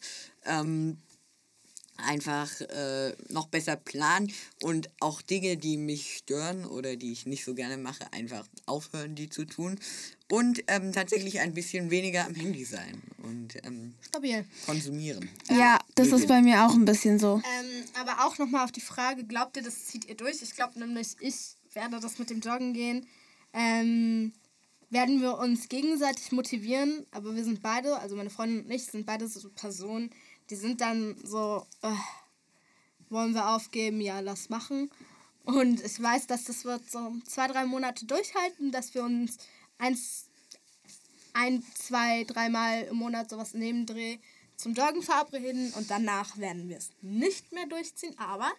Ähm, 0.45 0.99
einfach 2.03 2.61
äh, 2.61 3.15
noch 3.29 3.49
besser 3.49 3.77
planen 3.77 4.33
und 4.63 4.91
auch 5.01 5.23
Dinge, 5.23 5.57
die 5.57 5.77
mich 5.77 6.19
stören 6.19 6.65
oder 6.65 6.97
die 6.97 7.13
ich 7.13 7.27
nicht 7.27 7.45
so 7.45 7.55
gerne 7.55 7.77
mache, 7.77 8.13
einfach 8.13 8.47
aufhören, 8.67 9.15
die 9.15 9.29
zu 9.29 9.45
tun. 9.45 9.79
Und 10.31 10.65
ähm, 10.69 10.93
tatsächlich 10.93 11.41
ein 11.41 11.53
bisschen 11.53 11.91
weniger 11.91 12.25
am 12.25 12.35
Handy 12.35 12.65
sein 12.65 13.03
und 13.23 13.55
ähm, 13.67 13.95
Stabil. 14.01 14.47
konsumieren. 14.65 15.29
Ja, 15.51 15.79
das 15.95 16.09
ist 16.09 16.27
bei 16.27 16.41
mir 16.41 16.65
auch 16.65 16.73
ein 16.75 16.87
bisschen 16.87 17.19
so. 17.19 17.43
Ähm, 17.61 17.85
aber 18.01 18.25
auch 18.27 18.39
nochmal 18.39 18.65
auf 18.65 18.73
die 18.73 18.81
Frage, 18.81 19.25
glaubt 19.25 19.57
ihr, 19.59 19.63
das 19.63 19.87
zieht 19.87 20.09
ihr 20.09 20.17
durch? 20.17 20.41
Ich 20.41 20.55
glaube 20.55 20.79
nämlich, 20.79 21.17
ich 21.21 21.57
werde 21.75 22.01
das 22.01 22.19
mit 22.19 22.31
dem 22.31 22.41
Joggen 22.41 22.73
gehen. 22.73 23.07
Ähm, 23.53 24.33
werden 24.93 25.23
wir 25.23 25.39
uns 25.39 25.69
gegenseitig 25.71 26.33
motivieren, 26.33 27.07
aber 27.11 27.35
wir 27.35 27.45
sind 27.45 27.63
beide, 27.63 27.99
also 27.99 28.15
meine 28.15 28.29
Freundin 28.29 28.67
und 28.67 28.71
ich, 28.71 28.85
sind 28.85 29.07
beide 29.07 29.27
so 29.27 29.49
Personen, 29.49 30.11
die 30.53 30.57
sind 30.57 30.83
dann 30.83 31.17
so, 31.25 31.67
äh, 31.81 31.95
wollen 33.09 33.33
wir 33.33 33.49
aufgeben? 33.57 34.03
Ja, 34.03 34.21
lass 34.21 34.51
machen. 34.51 34.91
Und 35.45 35.83
ich 35.83 36.01
weiß, 36.01 36.27
dass 36.27 36.45
das 36.45 36.67
wird 36.67 36.91
so 36.91 37.15
zwei, 37.27 37.49
drei 37.49 37.65
Monate 37.65 38.05
durchhalten, 38.05 38.71
dass 38.71 38.93
wir 38.93 39.03
uns 39.03 39.39
eins, 39.79 40.27
ein, 41.33 41.65
zwei, 41.75 42.25
dreimal 42.25 42.83
im 42.83 42.97
Monat 42.97 43.31
sowas 43.31 43.55
neben 43.55 43.87
Dreh 43.87 44.19
zum 44.57 44.75
Joggen 44.75 45.03
verabreden 45.03 45.73
und 45.73 45.91
danach 45.91 46.37
werden 46.37 46.69
wir 46.69 46.77
es 46.77 46.91
nicht 47.01 47.51
mehr 47.53 47.67
durchziehen, 47.67 48.15
aber 48.19 48.53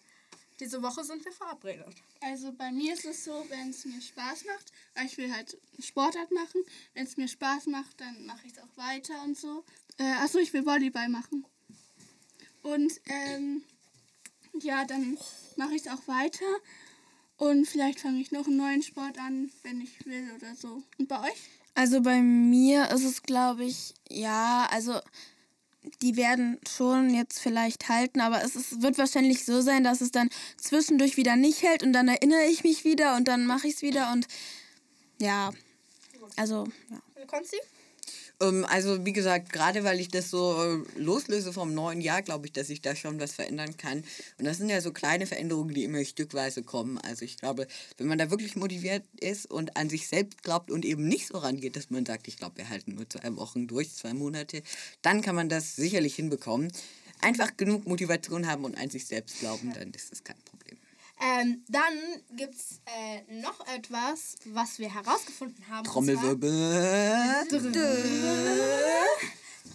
diese 0.60 0.82
Woche 0.82 1.04
sind 1.04 1.24
wir 1.24 1.32
verabredet. 1.32 1.94
Also 2.22 2.54
bei 2.54 2.72
mir 2.72 2.96
ist 2.96 3.06
es 3.06 3.24
so, 3.24 3.46
wenn 3.50 3.70
es 3.70 3.86
mir 3.86 4.02
Spaß 4.02 4.46
macht, 4.46 4.74
weil 4.96 5.06
ich 5.06 5.18
will 5.18 5.32
halt 5.32 5.56
Sportart 5.78 6.32
machen. 6.32 6.64
Wenn 6.96 7.06
es 7.06 7.18
mir 7.18 7.28
Spaß 7.28 7.68
macht, 7.68 8.02
dann 8.02 8.26
mache 8.26 8.48
ich 8.48 8.54
es 8.54 8.60
auch 8.60 8.78
weiter 8.78 9.22
und 9.24 9.38
so. 9.38 9.64
Äh, 10.00 10.12
achso, 10.14 10.40
ich 10.40 10.52
will 10.54 10.66
Volleyball 10.66 11.10
machen. 11.10 11.46
Und 12.64 12.94
ähm, 13.06 13.64
ja, 14.60 14.86
dann 14.86 15.18
mache 15.58 15.76
ich 15.76 15.86
es 15.86 15.88
auch 15.88 16.08
weiter. 16.08 16.46
Und 17.38 17.66
vielleicht 17.68 18.00
fange 18.00 18.20
ich 18.20 18.32
noch 18.32 18.48
einen 18.48 18.58
neuen 18.58 18.82
Sport 18.82 19.18
an, 19.20 19.52
wenn 19.64 19.82
ich 19.82 20.06
will 20.06 20.32
oder 20.36 20.56
so. 20.56 20.84
Und 20.98 21.08
bei 21.08 21.20
euch? 21.20 21.50
Also 21.76 22.02
bei 22.02 22.22
mir 22.22 22.90
ist 22.92 23.04
es, 23.04 23.24
glaube 23.24 23.66
ich, 23.66 23.94
ja, 24.10 24.68
also 24.72 25.00
die 26.02 26.16
werden 26.16 26.60
schon 26.70 27.14
jetzt 27.14 27.40
vielleicht 27.40 27.90
halten, 27.90 28.22
aber 28.22 28.44
es 28.44 28.56
ist, 28.56 28.82
wird 28.82 28.98
wahrscheinlich 28.98 29.44
so 29.44 29.62
sein, 29.62 29.84
dass 29.84 30.02
es 30.02 30.12
dann 30.12 30.30
zwischendurch 30.58 31.18
wieder 31.18 31.36
nicht 31.36 31.64
hält 31.64 31.84
und 31.84 31.94
dann 31.94 32.08
erinnere 32.08 32.46
ich 32.46 32.64
mich 32.64 32.86
wieder 32.86 33.16
und 33.16 33.28
dann 33.28 33.46
mache 33.46 33.68
ich 33.68 33.76
es 33.76 33.82
wieder 33.82 34.12
und 34.14 34.28
ja, 35.20 35.52
also 36.38 36.68
ja. 36.90 37.26
Konzi? 37.28 37.58
Ähm, 37.58 37.83
also 38.40 39.06
wie 39.06 39.14
gesagt, 39.14 39.54
gerade 39.54 39.84
weil 39.84 40.00
ich 40.00 40.10
das 40.10 40.30
so 40.30 40.62
äh, 40.62 41.00
loslöse 41.00 41.54
vom 41.54 41.74
neuen 41.74 42.02
Jahr, 42.02 42.22
glaube 42.22 42.46
ich, 42.46 42.52
dass 42.52 42.70
ich 42.70 42.82
da 42.82 42.96
schon 42.96 43.20
was 43.20 43.34
verändern 43.34 43.78
kann. 43.78 44.04
Und 44.38 44.46
das 44.46 44.58
sind 44.58 44.70
ja 44.70 44.82
so 44.82 44.92
kleine 44.92 45.26
Veränderungen, 45.26 45.74
die 45.74 45.84
immer 45.84 46.04
stückweise 46.04 46.64
kommen. 46.64 46.98
Also 46.98 47.24
ich 47.24 47.38
glaube, 47.38 47.68
wenn 47.98 48.08
man 48.08 48.18
da 48.18 48.32
wirklich 48.32 48.56
motiviert 48.56 49.04
ist 49.20 49.50
und 49.50 49.78
an 49.78 49.90
sich 49.90 50.08
selbst 50.08 50.44
glaubt 50.44 50.72
und 50.72 50.84
eben 50.84 51.08
nicht 51.08 51.28
so 51.28 51.38
rangeht, 51.38 51.76
dass 51.76 51.90
man 51.90 52.06
sagt, 52.06 52.28
ich 52.28 52.38
glaube, 52.38 52.58
wir 52.58 52.70
halten 52.70 52.96
nur 52.96 53.10
zwei 53.10 53.36
Wochen 53.36 53.68
durch, 53.68 53.94
zwei 53.94 54.14
Monate, 54.14 54.62
dann 55.02 55.22
kann 55.22 55.36
man 55.36 55.48
das 55.48 55.76
sicherlich 55.76 56.16
hinbekommen. 56.16 56.72
Einfach 57.22 57.56
genug 57.56 57.88
Motivation 57.88 58.48
haben 58.48 58.66
und 58.66 58.78
an 58.78 58.90
sich 58.90 59.06
selbst 59.06 59.40
glauben, 59.40 59.72
dann 59.74 59.92
ist 59.92 60.12
das 60.12 60.24
kein. 60.24 60.36
Ähm, 61.24 61.64
dann 61.70 61.94
gibt 62.36 62.56
es 62.56 62.82
äh, 62.86 63.22
noch 63.42 63.66
etwas, 63.68 64.36
was 64.48 64.78
wir 64.78 64.94
herausgefunden 64.94 65.66
haben. 65.70 65.86
Trommelwirbel. 65.86 67.48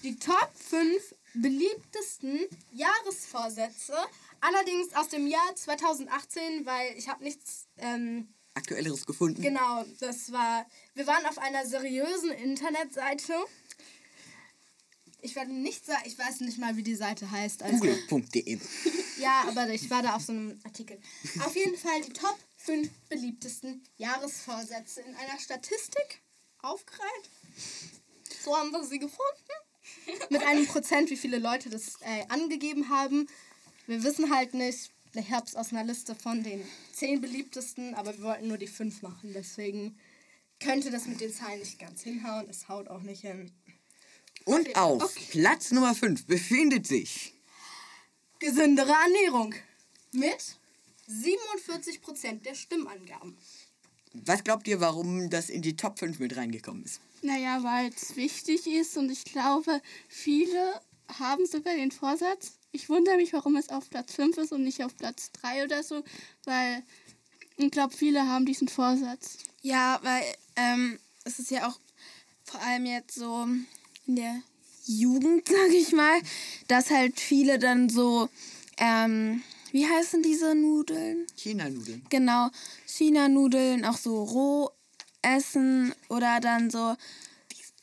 Die 0.02 0.16
Top 0.16 0.50
5 0.54 1.14
beliebtesten 1.34 2.40
Jahresvorsätze. 2.72 3.94
Allerdings 4.40 4.94
aus 4.94 5.08
dem 5.08 5.26
Jahr 5.26 5.54
2018, 5.54 6.66
weil 6.66 6.94
ich 6.98 7.08
habe 7.08 7.24
nichts... 7.24 7.66
Ähm, 7.78 8.28
Aktuelleres 8.52 9.06
gefunden. 9.06 9.40
Genau, 9.40 9.84
das 10.00 10.32
war. 10.32 10.66
Wir 10.94 11.06
waren 11.06 11.24
auf 11.26 11.38
einer 11.38 11.64
seriösen 11.64 12.30
Internetseite. 12.30 13.32
Ich 15.20 15.34
werde 15.34 15.52
nicht 15.52 15.84
sagen, 15.84 16.02
ich 16.04 16.16
weiß 16.18 16.40
nicht 16.40 16.58
mal, 16.58 16.76
wie 16.76 16.82
die 16.82 16.94
Seite 16.94 17.30
heißt. 17.30 17.62
Also, 17.62 17.78
Google.de. 17.78 18.58
ja, 19.18 19.44
aber 19.48 19.68
ich 19.70 19.90
war 19.90 20.02
da 20.02 20.14
auf 20.14 20.22
so 20.22 20.32
einem 20.32 20.58
Artikel. 20.64 20.98
Auf 21.44 21.56
jeden 21.56 21.76
Fall 21.76 22.00
die 22.02 22.12
Top 22.12 22.38
5 22.58 22.88
beliebtesten 23.08 23.82
Jahresvorsätze 23.96 25.00
in 25.00 25.14
einer 25.16 25.38
Statistik 25.40 26.20
aufgereiht. 26.62 27.30
So 28.44 28.56
haben 28.56 28.70
wir 28.70 28.84
sie 28.84 28.98
gefunden. 28.98 29.22
Mit 30.30 30.42
einem 30.42 30.66
Prozent, 30.66 31.10
wie 31.10 31.16
viele 31.16 31.38
Leute 31.38 31.70
das 31.70 31.94
äh, 32.02 32.24
angegeben 32.28 32.88
haben. 32.88 33.26
Wir 33.86 34.02
wissen 34.04 34.32
halt 34.34 34.54
nicht. 34.54 34.92
Ich 35.14 35.30
habe 35.30 35.46
es 35.46 35.56
aus 35.56 35.72
einer 35.72 35.84
Liste 35.84 36.14
von 36.14 36.44
den 36.44 36.62
10 36.92 37.20
beliebtesten, 37.20 37.94
aber 37.94 38.16
wir 38.16 38.24
wollten 38.24 38.48
nur 38.48 38.58
die 38.58 38.66
5 38.66 39.02
machen. 39.02 39.32
Deswegen 39.32 39.98
könnte 40.60 40.90
das 40.90 41.06
mit 41.06 41.20
den 41.20 41.32
Zahlen 41.32 41.58
nicht 41.58 41.78
ganz 41.78 42.02
hinhauen. 42.02 42.46
Es 42.48 42.68
haut 42.68 42.88
auch 42.88 43.02
nicht 43.02 43.22
hin. 43.22 43.50
Und 44.44 44.74
auf 44.76 45.14
Platz 45.30 45.70
Nummer 45.70 45.94
5 45.94 46.26
befindet 46.26 46.86
sich 46.86 47.34
Gesündere 48.38 48.92
Ernährung. 48.92 49.54
Mit 50.12 50.56
47% 51.10 52.42
der 52.42 52.54
Stimmangaben. 52.54 53.36
Was 54.12 54.44
glaubt 54.44 54.66
ihr, 54.68 54.80
warum 54.80 55.28
das 55.28 55.50
in 55.50 55.62
die 55.62 55.76
Top 55.76 55.98
5 55.98 56.18
mit 56.18 56.36
reingekommen 56.36 56.84
ist? 56.84 57.00
Naja, 57.22 57.62
weil 57.62 57.90
es 57.90 58.16
wichtig 58.16 58.66
ist 58.66 58.96
und 58.96 59.10
ich 59.10 59.24
glaube, 59.24 59.82
viele 60.08 60.80
haben 61.18 61.46
sogar 61.46 61.74
den 61.74 61.90
Vorsatz. 61.90 62.52
Ich 62.70 62.88
wundere 62.88 63.16
mich, 63.16 63.32
warum 63.32 63.56
es 63.56 63.70
auf 63.70 63.90
Platz 63.90 64.14
5 64.14 64.38
ist 64.38 64.52
und 64.52 64.62
nicht 64.62 64.84
auf 64.84 64.96
Platz 64.96 65.32
3 65.32 65.64
oder 65.64 65.82
so, 65.82 66.04
weil 66.44 66.82
ich 67.56 67.70
glaube, 67.70 67.96
viele 67.96 68.26
haben 68.26 68.46
diesen 68.46 68.68
Vorsatz. 68.68 69.38
Ja, 69.62 69.98
weil 70.02 70.22
ähm, 70.56 70.98
es 71.24 71.38
ist 71.38 71.50
ja 71.50 71.68
auch 71.68 71.78
vor 72.44 72.60
allem 72.62 72.86
jetzt 72.86 73.16
so 73.16 73.46
in 74.08 74.16
der 74.16 74.42
Jugend, 74.86 75.46
sage 75.48 75.76
ich 75.76 75.92
mal, 75.92 76.20
dass 76.66 76.90
halt 76.90 77.20
viele 77.20 77.58
dann 77.58 77.88
so, 77.88 78.28
ähm, 78.78 79.42
wie 79.70 79.86
heißen 79.86 80.22
diese 80.22 80.54
Nudeln? 80.54 81.26
China-Nudeln. 81.36 82.04
Genau, 82.08 82.48
China-Nudeln 82.86 83.84
auch 83.84 83.98
so 83.98 84.24
roh 84.24 84.70
essen 85.22 85.94
oder 86.08 86.40
dann 86.40 86.70
so 86.70 86.96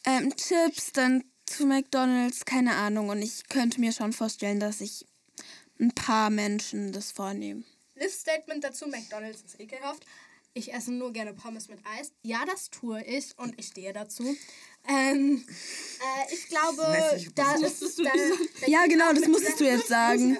ähm, 0.06 0.36
Chips, 0.36 0.92
dann 0.94 1.24
zu 1.46 1.66
McDonalds, 1.66 2.46
keine 2.46 2.76
Ahnung. 2.76 3.10
Und 3.10 3.22
ich 3.22 3.48
könnte 3.48 3.80
mir 3.80 3.92
schon 3.92 4.14
vorstellen, 4.14 4.60
dass 4.60 4.80
sich 4.80 5.06
ein 5.80 5.92
paar 5.92 6.30
Menschen 6.30 6.92
das 6.92 7.12
vornehmen. 7.12 7.66
Live-Statement 7.96 8.64
dazu: 8.64 8.88
McDonalds 8.88 9.44
ist 9.44 9.60
ekelhaft. 9.60 10.06
Ich 10.58 10.74
esse 10.74 10.92
nur 10.94 11.12
gerne 11.12 11.34
Pommes 11.34 11.68
mit 11.68 11.80
Eis. 12.00 12.14
Ja, 12.24 12.46
das 12.46 12.70
tue 12.70 13.04
ich 13.04 13.38
und 13.38 13.54
ich 13.60 13.68
stehe 13.68 13.92
dazu. 13.92 14.24
Ähm, 14.88 15.44
äh, 15.50 16.34
ich 16.34 16.48
glaube, 16.48 16.78
weiß 16.78 17.14
nicht, 17.16 17.38
da 17.38 17.56
ist. 17.56 18.00
Da, 18.00 18.04
da 18.62 18.68
Ja, 18.68 18.86
genau, 18.88 19.12
das 19.12 19.28
musstest 19.28 19.60
du 19.60 19.66
jetzt 19.66 19.90
sagen. 19.90 20.38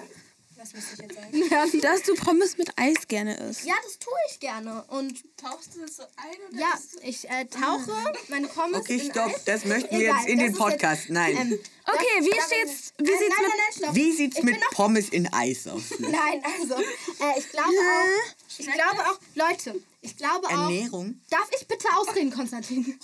Was 0.58 0.72
müsste 0.72 0.94
ich 0.94 1.00
jetzt 1.02 1.14
sagen? 1.50 1.80
Dass 1.82 2.02
du 2.04 2.14
Pommes 2.14 2.56
mit 2.56 2.70
Eis 2.78 3.06
gerne 3.08 3.36
isst. 3.36 3.66
Ja, 3.66 3.74
das 3.84 3.98
tue 3.98 4.14
ich 4.30 4.40
gerne. 4.40 4.84
Und 4.88 5.22
Tauchst 5.36 5.76
du 5.76 5.80
das 5.80 5.96
so 5.96 6.02
ein 6.16 6.48
oder 6.50 6.60
ja, 6.60 6.72
ich 7.02 7.28
äh, 7.28 7.44
tauche 7.44 7.92
meine 8.28 8.48
Pommes 8.48 8.78
Okay, 8.80 8.96
in 8.98 9.10
stopp, 9.10 9.26
Eis. 9.34 9.44
das 9.44 9.64
möchten 9.66 9.98
wir 9.98 10.08
Egal, 10.08 10.16
jetzt 10.20 10.28
in 10.30 10.38
den 10.38 10.52
Podcast. 10.54 11.02
Jetzt, 11.02 11.10
Nein. 11.10 11.36
ähm, 11.36 11.58
Okay, 11.86 12.04
das- 12.18 12.24
wie 12.26 12.30
steht's- 12.40 12.94
wie 12.98 13.04
äh, 13.04 13.18
sieht's 13.18 13.36
nein, 13.36 13.42
mit- 13.42 13.50
nein, 13.50 13.80
nein. 13.82 13.94
Wie 13.96 14.12
sieht's 14.12 14.38
Ich 14.38 14.42
mit 14.44 14.60
Pommes 14.70 15.08
in 15.10 15.30
Eis 15.30 15.66
aus? 15.68 15.82
Nein, 15.98 16.42
also, 16.58 16.74
äh, 16.74 17.38
ich 17.38 17.50
glaube 17.50 17.68
auch, 17.68 18.58
ich 18.58 18.66
glaube 18.72 19.00
auch, 19.10 19.18
Leute, 19.34 19.80
ich 20.06 20.16
glaube 20.16 20.46
auch, 20.46 20.70
Ernährung? 20.70 21.20
darf 21.30 21.48
ich 21.58 21.66
bitte 21.66 21.88
ausreden, 21.96 22.30
Konstantin? 22.30 22.98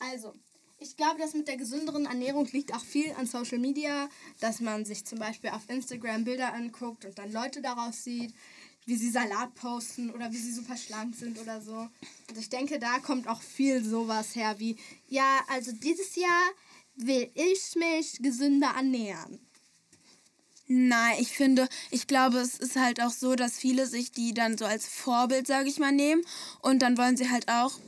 Also, 0.00 0.32
ich 0.78 0.96
glaube, 0.96 1.18
das 1.18 1.32
mit 1.32 1.48
der 1.48 1.56
gesünderen 1.56 2.04
Ernährung 2.06 2.46
liegt 2.52 2.74
auch 2.74 2.84
viel 2.84 3.10
an 3.12 3.26
Social 3.26 3.58
Media, 3.58 4.08
dass 4.40 4.60
man 4.60 4.84
sich 4.84 5.04
zum 5.06 5.18
Beispiel 5.18 5.50
auf 5.50 5.62
Instagram 5.68 6.24
Bilder 6.24 6.52
anguckt 6.52 7.04
und 7.06 7.18
dann 7.18 7.32
Leute 7.32 7.62
daraus 7.62 8.04
sieht. 8.04 8.34
wie 8.86 8.96
sie 8.96 9.10
Salat 9.10 9.54
posten 9.54 10.10
oder 10.10 10.30
wie 10.30 10.36
sie 10.36 10.52
super 10.52 10.76
schlank 10.76 11.14
sind 11.14 11.38
oder 11.40 11.60
so. 11.60 11.88
Und 12.28 12.38
ich 12.38 12.48
denke, 12.48 12.78
da 12.78 12.98
kommt 12.98 13.28
auch 13.28 13.40
viel 13.40 13.82
sowas 13.82 14.34
her 14.36 14.56
wie, 14.58 14.76
ja, 15.08 15.40
also 15.48 15.72
dieses 15.72 16.16
Jahr 16.16 16.42
will 16.96 17.30
ich 17.34 17.74
mich 17.76 18.18
gesünder 18.20 18.72
ernähren. 18.76 19.40
Nein, 20.66 21.16
ich 21.20 21.32
finde, 21.32 21.68
ich 21.90 22.06
glaube, 22.06 22.38
es 22.38 22.58
ist 22.58 22.76
halt 22.76 23.00
auch 23.02 23.10
so, 23.10 23.34
dass 23.34 23.58
viele 23.58 23.86
sich 23.86 24.12
die 24.12 24.32
dann 24.32 24.56
so 24.56 24.64
als 24.64 24.86
Vorbild, 24.86 25.46
sage 25.46 25.68
ich 25.68 25.78
mal, 25.78 25.92
nehmen 25.92 26.24
und 26.60 26.80
dann 26.80 26.96
wollen 26.96 27.16
sie 27.16 27.30
halt 27.30 27.48
auch 27.48 27.78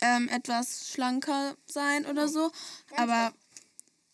ähm, 0.00 0.28
etwas 0.28 0.90
schlanker 0.90 1.56
sein 1.66 2.04
oder 2.06 2.28
so. 2.28 2.50
Aber 2.96 3.32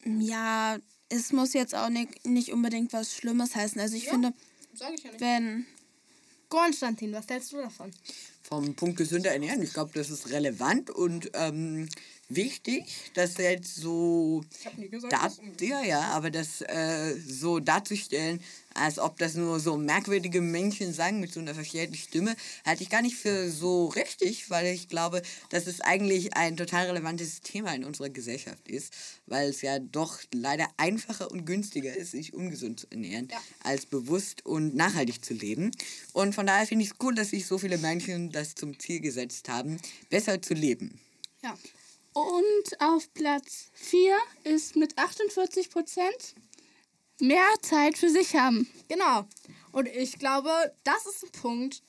ja, 0.05 0.79
es 1.09 1.33
muss 1.33 1.55
jetzt 1.55 1.75
auch 1.75 1.89
nicht, 1.89 2.27
nicht 2.27 2.53
unbedingt 2.53 2.93
was 2.93 3.15
Schlimmes 3.15 3.55
heißen. 3.55 3.81
Also 3.81 3.97
ich 3.97 4.09
finde, 4.09 4.33
Sag 4.75 4.93
ich 4.95 5.05
ja 5.05 5.11
nicht. 5.11 5.21
wenn 5.21 5.67
Konstantin, 6.49 7.13
was 7.13 7.27
hältst 7.29 7.53
du 7.53 7.57
davon? 7.57 7.91
Vom 8.43 8.75
Punkt 8.75 8.99
gesünder 8.99 9.33
ernähren, 9.33 9.63
ich 9.63 9.73
glaube, 9.73 9.93
das 9.95 10.11
ist 10.11 10.31
relevant 10.31 10.91
und 10.91 11.31
ähm, 11.35 11.89
wichtig, 12.37 12.85
dass 13.15 13.37
jetzt 13.37 13.77
so 13.77 14.43
Ich 14.61 14.67
habe 14.67 14.81
nie 14.81 14.89
gesagt, 14.89 15.13
da, 15.13 15.23
dass 15.23 15.39
es 15.39 15.69
ja, 15.69 15.83
ja, 15.83 16.01
aber 16.13 16.31
das 16.31 16.61
äh, 16.63 17.15
so 17.19 17.61
darzustellen, 17.61 18.41
als 18.75 18.99
ob 18.99 19.19
das 19.19 19.35
nur 19.35 19.61
so 19.61 19.77
merkwürdige 19.77 20.41
Menschen 20.41 20.95
sagen 20.95 21.21
mit 21.21 21.33
so 21.33 21.41
einer 21.41 21.55
verstellten 21.55 21.95
Stimme, 21.95 22.35
halte 22.65 22.83
ich 22.83 22.89
gar 22.89 23.03
nicht 23.03 23.17
für 23.17 23.51
so 23.51 23.89
richtig, 23.89 24.49
weil 24.51 24.67
ich 24.67 24.89
glaube, 24.89 25.21
dass 25.51 25.67
es 25.67 25.81
eigentlich 25.83 26.35
ein 26.37 26.57
total 26.57 26.87
relevantes 26.87 27.43
Thema 27.43 27.75
in 27.75 27.85
unserer 27.85 28.09
Gesellschaft 28.09 28.67
ist, 28.69 28.95
weil 29.27 29.51
es 29.51 29.61
ja 29.61 29.79
doch 29.79 30.19
leider 30.33 30.69
einfacher 30.79 31.31
und 31.31 31.45
günstiger 31.45 31.95
ist, 31.95 32.13
sich 32.13 32.33
ungesund 32.33 32.81
zu 32.81 32.87
ernähren, 32.91 33.29
Ja. 33.31 33.41
als 33.63 33.85
bewusst 33.87 34.47
und 34.47 34.75
nachhaltig 34.75 35.23
zu 35.25 35.35
leben. 35.35 35.71
Und 36.15 36.35
von 36.35 36.47
daher 36.47 36.67
finde 36.67 36.85
ich 36.85 36.93
es 36.93 36.97
cool, 37.03 37.15
dass 37.15 37.31
sich 37.31 37.47
so 37.47 37.59
viele 37.59 37.77
Menschen 37.79 38.31
das 38.31 38.55
zum 38.55 38.79
Ziel 38.79 39.01
gesetzt 39.01 39.49
haben, 39.51 39.79
besser 40.09 40.41
zu 40.41 40.55
leben. 40.55 40.99
Ja. 41.43 41.57
Und 42.15 42.81
auf 42.81 43.13
Platz 43.15 43.71
4 43.75 44.17
ist 44.45 44.77
mit 44.77 44.99
48 44.99 45.71
Prozent 45.71 46.35
mehr 47.21 47.49
Zeit 47.63 47.97
für 47.97 48.11
sich 48.11 48.37
haben. 48.37 48.69
Genau. 48.89 49.27
Und 49.71 49.89
ich 49.89 50.19
glaube, 50.19 50.51
das 50.85 51.07
ist 51.07 51.25
ein 51.25 51.33
Punkt, 51.33 51.83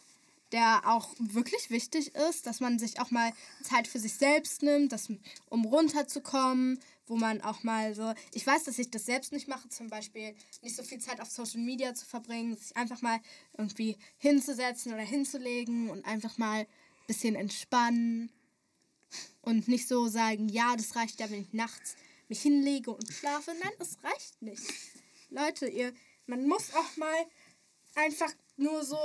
der 0.53 0.83
auch 0.85 1.09
wirklich 1.19 1.71
wichtig 1.71 2.13
ist, 2.15 2.45
dass 2.45 2.59
man 2.59 2.79
sich 2.79 2.99
auch 2.99 3.11
mal 3.11 3.33
Zeit 3.63 3.87
für 3.87 3.99
sich 3.99 4.13
selbst 4.13 4.61
nimmt, 4.61 4.91
dass, 4.91 5.09
um 5.49 5.65
runterzukommen, 5.65 6.79
wo 7.07 7.17
man 7.17 7.41
auch 7.41 7.63
mal 7.63 7.93
so, 7.95 8.13
ich 8.33 8.45
weiß, 8.45 8.63
dass 8.63 8.79
ich 8.79 8.91
das 8.91 9.05
selbst 9.05 9.33
nicht 9.33 9.47
mache, 9.47 9.67
zum 9.67 9.89
Beispiel 9.89 10.35
nicht 10.61 10.75
so 10.75 10.83
viel 10.83 10.99
Zeit 10.99 11.19
auf 11.19 11.29
Social 11.29 11.59
Media 11.59 11.95
zu 11.95 12.05
verbringen, 12.05 12.55
sich 12.55 12.77
einfach 12.77 13.01
mal 13.01 13.19
irgendwie 13.57 13.97
hinzusetzen 14.19 14.93
oder 14.93 15.01
hinzulegen 15.01 15.89
und 15.89 16.05
einfach 16.05 16.37
mal 16.37 16.59
ein 16.59 16.67
bisschen 17.07 17.35
entspannen 17.35 18.31
und 19.41 19.67
nicht 19.67 19.87
so 19.87 20.07
sagen, 20.07 20.49
ja, 20.49 20.75
das 20.75 20.95
reicht 20.95 21.19
ja, 21.19 21.29
wenn 21.29 21.41
ich 21.41 21.53
nachts 21.53 21.95
mich 22.29 22.41
hinlege 22.41 22.91
und 22.91 23.11
schlafe. 23.11 23.51
Nein, 23.61 23.73
es 23.79 23.97
reicht 24.03 24.41
nicht. 24.41 24.63
Leute, 25.29 25.67
ihr, 25.67 25.93
man 26.25 26.47
muss 26.47 26.73
auch 26.73 26.97
mal 26.97 27.25
einfach 27.95 28.31
nur 28.57 28.83
so 28.83 28.97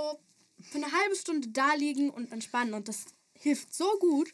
für 0.61 0.79
eine 0.79 0.91
halbe 0.93 1.17
Stunde 1.17 1.49
da 1.49 1.75
liegen 1.75 2.11
und 2.11 2.33
entspannen 2.33 2.75
und 2.75 2.89
das 2.89 3.07
hilft 3.35 3.75
so 3.75 3.91
gut. 4.01 4.33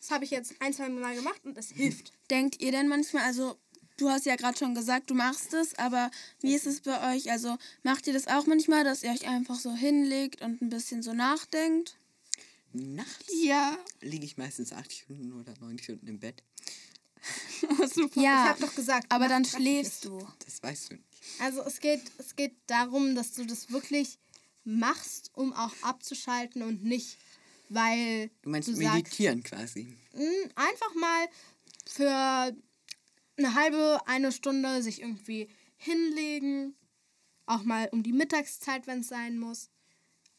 Das 0.00 0.10
habe 0.10 0.24
ich 0.24 0.30
jetzt 0.30 0.54
ein, 0.60 0.72
zwei 0.72 0.88
Mal 0.88 1.14
gemacht 1.14 1.44
und 1.44 1.56
das 1.56 1.70
hilft. 1.70 2.12
denkt 2.30 2.60
ihr 2.60 2.72
denn 2.72 2.88
manchmal, 2.88 3.24
also 3.24 3.56
du 3.96 4.10
hast 4.10 4.26
ja 4.26 4.36
gerade 4.36 4.58
schon 4.58 4.74
gesagt, 4.74 5.10
du 5.10 5.14
machst 5.14 5.54
es, 5.54 5.78
aber 5.78 6.10
wie 6.40 6.54
ist 6.54 6.66
es 6.66 6.80
bei 6.80 7.14
euch? 7.14 7.30
Also 7.30 7.56
macht 7.82 8.06
ihr 8.06 8.12
das 8.12 8.26
auch 8.26 8.46
manchmal, 8.46 8.84
dass 8.84 9.02
ihr 9.02 9.10
euch 9.10 9.26
einfach 9.26 9.58
so 9.58 9.72
hinlegt 9.72 10.42
und 10.42 10.60
ein 10.60 10.68
bisschen 10.68 11.02
so 11.02 11.14
nachdenkt? 11.14 11.96
Nachts 12.74 13.32
Ja, 13.42 13.76
liege 14.00 14.24
ich 14.26 14.36
meistens 14.36 14.72
acht 14.72 14.92
Stunden 14.92 15.32
oder 15.32 15.54
neun 15.60 15.78
Stunden 15.78 16.06
im 16.08 16.18
Bett. 16.18 16.42
super. 17.94 18.20
Ja, 18.20 18.44
Ich 18.44 18.50
habe 18.50 18.60
doch 18.60 18.74
gesagt. 18.74 19.06
aber 19.10 19.28
dann 19.28 19.44
schläfst 19.44 20.04
du. 20.04 20.18
Das 20.44 20.62
weißt 20.62 20.90
du 20.90 20.94
nicht. 20.96 21.06
Also 21.40 21.62
es 21.62 21.80
geht, 21.80 22.02
es 22.18 22.36
geht 22.36 22.54
darum, 22.66 23.14
dass 23.14 23.32
du 23.32 23.46
das 23.46 23.70
wirklich 23.70 24.18
machst, 24.64 25.30
um 25.34 25.52
auch 25.52 25.72
abzuschalten 25.82 26.62
und 26.62 26.84
nicht, 26.84 27.16
weil 27.68 28.30
Du 28.42 28.50
meinst 28.50 28.68
du 28.68 28.74
sagst, 28.74 28.92
meditieren 28.94 29.42
quasi. 29.42 29.96
Mm, 30.12 30.50
einfach 30.54 30.94
mal 30.94 31.28
für 31.86 32.56
eine 33.36 33.54
halbe, 33.54 34.00
eine 34.06 34.32
Stunde 34.32 34.82
sich 34.82 35.00
irgendwie 35.00 35.48
hinlegen. 35.76 36.74
Auch 37.46 37.62
mal 37.62 37.88
um 37.92 38.02
die 38.02 38.12
Mittagszeit, 38.12 38.86
wenn 38.86 39.00
es 39.00 39.08
sein 39.08 39.38
muss. 39.38 39.70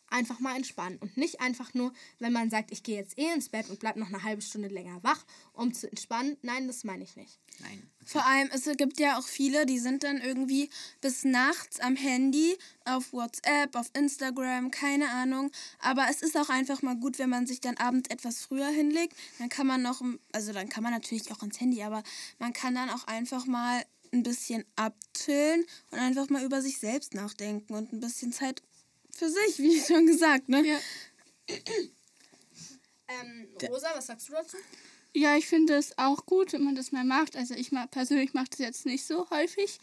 Einfach 0.10 0.40
mal 0.40 0.56
entspannen. 0.56 0.98
Und 1.00 1.18
nicht 1.18 1.42
einfach 1.42 1.74
nur, 1.74 1.94
wenn 2.20 2.34
man 2.34 2.50
sagt, 2.50 2.72
ich 2.72 2.84
gehe 2.84 2.98
jetzt 2.98 3.18
eh 3.18 3.34
ins 3.34 3.50
Bett 3.50 3.70
und 3.70 3.80
bleib 3.80 3.96
noch 3.96 4.08
eine 4.08 4.24
halbe 4.24 4.42
Stunde 4.42 4.68
länger 4.68 5.04
wach, 5.04 5.26
um 5.54 5.74
zu 5.74 5.90
entspannen. 5.90 6.38
Nein, 6.42 6.68
das 6.68 6.84
meine 6.84 7.04
ich 7.04 7.16
nicht. 7.16 7.40
Nein. 7.60 7.90
Vor 8.06 8.24
allem, 8.26 8.50
es 8.54 8.66
gibt 8.78 9.00
ja 9.00 9.18
auch 9.18 9.28
viele, 9.28 9.66
die 9.66 9.80
sind 9.80 10.04
dann 10.04 10.22
irgendwie 10.22 10.70
bis 11.02 11.24
nachts 11.24 11.80
am 11.80 11.96
Handy, 11.96 12.56
auf 12.86 13.14
WhatsApp, 13.14 13.76
auf 13.76 13.90
Instagram, 13.94 14.70
keine 14.70 15.10
Ahnung. 15.10 15.52
Aber 15.80 16.06
es 16.10 16.22
ist 16.22 16.38
auch 16.38 16.50
einfach 16.50 16.82
mal 16.84 16.96
gut, 16.96 17.18
wenn 17.18 17.30
man 17.30 17.48
sich 17.48 17.62
dann 17.62 17.78
abends 17.78 18.10
etwas 18.10 18.42
früher 18.42 18.68
hinlegt. 18.68 19.16
Dann 19.40 19.50
kann 19.50 19.66
man 19.66 19.82
noch, 19.82 20.02
also 20.34 20.54
dann 20.54 20.70
kann 20.70 20.84
man 20.84 20.94
natürlich 20.94 21.32
auch 21.32 21.42
ins 21.42 21.60
Handy, 21.60 21.82
aber 21.82 22.04
man 22.38 22.54
kann 22.54 22.76
dann 22.76 22.92
auch 22.92 23.06
einfach 23.08 23.46
mal 23.48 23.84
ein 24.12 24.24
bisschen 24.24 24.64
abchillen 24.76 25.66
und 25.92 26.00
einfach 26.00 26.30
mal 26.30 26.44
über 26.44 26.62
sich 26.62 26.78
selbst 26.78 27.14
nachdenken 27.14 27.74
und 27.74 27.92
ein 27.92 28.00
bisschen 28.00 28.32
Zeit 28.32 28.62
für 29.16 29.30
sich, 29.30 29.58
wie 29.60 29.80
schon 29.82 30.06
gesagt, 30.06 30.50
ne? 30.50 30.64
Ja. 30.66 30.80
Ähm, 33.08 33.48
Rosa, 33.70 33.90
was 33.96 34.08
sagst 34.08 34.30
du 34.30 34.34
dazu? 34.34 34.58
Ja, 35.14 35.38
ich 35.38 35.46
finde 35.48 35.76
es 35.76 35.96
auch 36.00 36.26
gut, 36.26 36.54
wenn 36.54 36.64
man 36.64 36.74
das 36.76 36.92
mal 36.92 37.04
macht. 37.04 37.36
Also 37.36 37.54
ich 37.54 37.72
ma- 37.72 37.86
persönlich 37.86 38.34
mache 38.34 38.48
das 38.50 38.60
jetzt 38.60 38.86
nicht 38.88 39.06
so 39.06 39.30
häufig. 39.30 39.80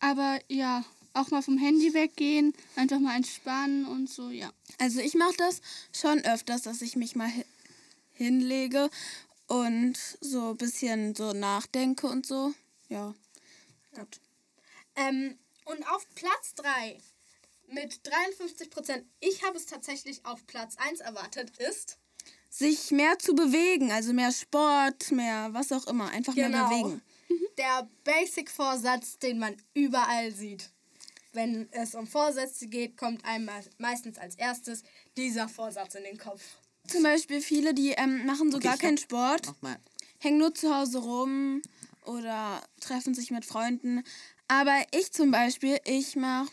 Aber 0.00 0.40
ja, 0.48 0.84
auch 1.12 1.30
mal 1.30 1.42
vom 1.42 1.58
Handy 1.58 1.94
weggehen, 1.94 2.52
einfach 2.74 2.98
mal 2.98 3.14
entspannen 3.16 3.86
und 3.86 4.10
so, 4.10 4.30
ja. 4.30 4.52
Also 4.78 4.98
ich 4.98 5.14
mache 5.14 5.36
das 5.38 5.60
schon 5.92 6.24
öfters, 6.24 6.62
dass 6.62 6.82
ich 6.82 6.96
mich 6.96 7.14
mal 7.14 7.28
hi 7.32 7.44
hinlege 8.14 8.90
und 9.46 9.96
so 10.20 10.50
ein 10.50 10.56
bisschen 10.56 11.14
so 11.14 11.32
nachdenke 11.32 12.08
und 12.08 12.26
so. 12.26 12.52
Ja. 12.88 13.14
Gut. 13.94 14.20
Ähm, 14.96 15.38
und 15.66 15.86
auf 15.88 16.04
Platz 16.16 16.54
3 16.56 16.98
mit 17.68 18.00
53 18.06 18.70
Prozent, 18.70 19.04
ich 19.20 19.42
habe 19.44 19.56
es 19.56 19.66
tatsächlich 19.66 20.24
auf 20.24 20.46
Platz 20.46 20.76
1 20.78 21.00
erwartet, 21.00 21.52
ist 21.58 21.98
Sich 22.50 22.90
mehr 22.90 23.18
zu 23.18 23.34
bewegen, 23.34 23.90
also 23.90 24.12
mehr 24.12 24.32
Sport, 24.32 25.10
mehr 25.10 25.48
was 25.52 25.72
auch 25.72 25.86
immer. 25.86 26.08
Einfach 26.10 26.34
mehr 26.34 26.48
Genau. 26.50 26.68
bewegen. 26.68 27.02
der 27.58 27.88
Basic-Vorsatz, 28.04 29.18
den 29.18 29.38
man 29.38 29.56
überall 29.74 30.32
sieht. 30.32 30.70
Wenn 31.32 31.68
es 31.72 31.94
um 31.96 32.06
Vorsätze 32.06 32.68
geht, 32.68 32.96
kommt 32.96 33.24
einem 33.24 33.46
me- 33.46 33.64
meistens 33.78 34.18
als 34.18 34.36
erstes 34.36 34.82
dieser 35.16 35.48
Vorsatz 35.48 35.94
in 35.96 36.04
den 36.04 36.16
Kopf. 36.18 36.42
Zum 36.86 37.02
Beispiel 37.02 37.40
viele, 37.40 37.74
die 37.74 37.90
ähm, 37.92 38.24
machen 38.26 38.50
so 38.52 38.58
Okay, 38.58 38.68
gar 38.68 38.76
keinen 38.78 38.98
Sport, 38.98 39.52
hängen 40.20 40.38
nur 40.38 40.54
zu 40.54 40.72
Hause 40.74 40.98
rum 40.98 41.60
oder 42.04 42.62
treffen 42.80 43.14
sich 43.14 43.30
mit 43.32 43.44
Freunden. 43.44 44.04
Aber 44.46 44.76
ich 44.92 45.10
zum 45.12 45.30
Beispiel, 45.30 45.78
ich 45.86 46.14
mache 46.14 46.50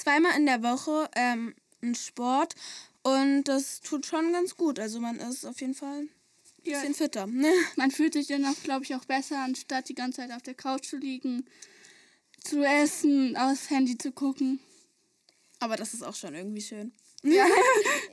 zweimal 0.00 0.36
in 0.36 0.46
der 0.46 0.62
Woche 0.62 1.08
ähm, 1.14 1.54
einen 1.82 1.94
Sport 1.94 2.54
und 3.02 3.44
das 3.44 3.80
tut 3.80 4.06
schon 4.06 4.32
ganz 4.32 4.56
gut. 4.56 4.78
Also 4.78 5.00
man 5.00 5.16
ist 5.18 5.44
auf 5.46 5.60
jeden 5.60 5.74
Fall 5.74 6.00
ein 6.00 6.10
Ja. 6.64 6.78
bisschen 6.80 6.94
fitter. 6.94 7.26
Ne? 7.26 7.50
Man 7.76 7.90
fühlt 7.90 8.12
sich 8.12 8.26
dann 8.26 8.44
auch, 8.44 8.62
glaube 8.62 8.84
ich, 8.84 8.94
auch 8.94 9.04
besser, 9.06 9.38
anstatt 9.42 9.88
die 9.88 9.94
ganze 9.94 10.18
Zeit 10.20 10.32
auf 10.32 10.42
der 10.42 10.54
Couch 10.54 10.86
zu 10.86 10.96
liegen, 10.98 11.46
zu 12.44 12.62
essen, 12.62 13.36
aufs 13.36 13.70
Handy 13.70 13.96
zu 13.96 14.12
gucken. 14.12 14.60
Aber 15.58 15.76
das 15.76 15.94
ist 15.94 16.02
auch 16.02 16.14
schon 16.14 16.34
irgendwie 16.34 16.60
schön. 16.62 16.92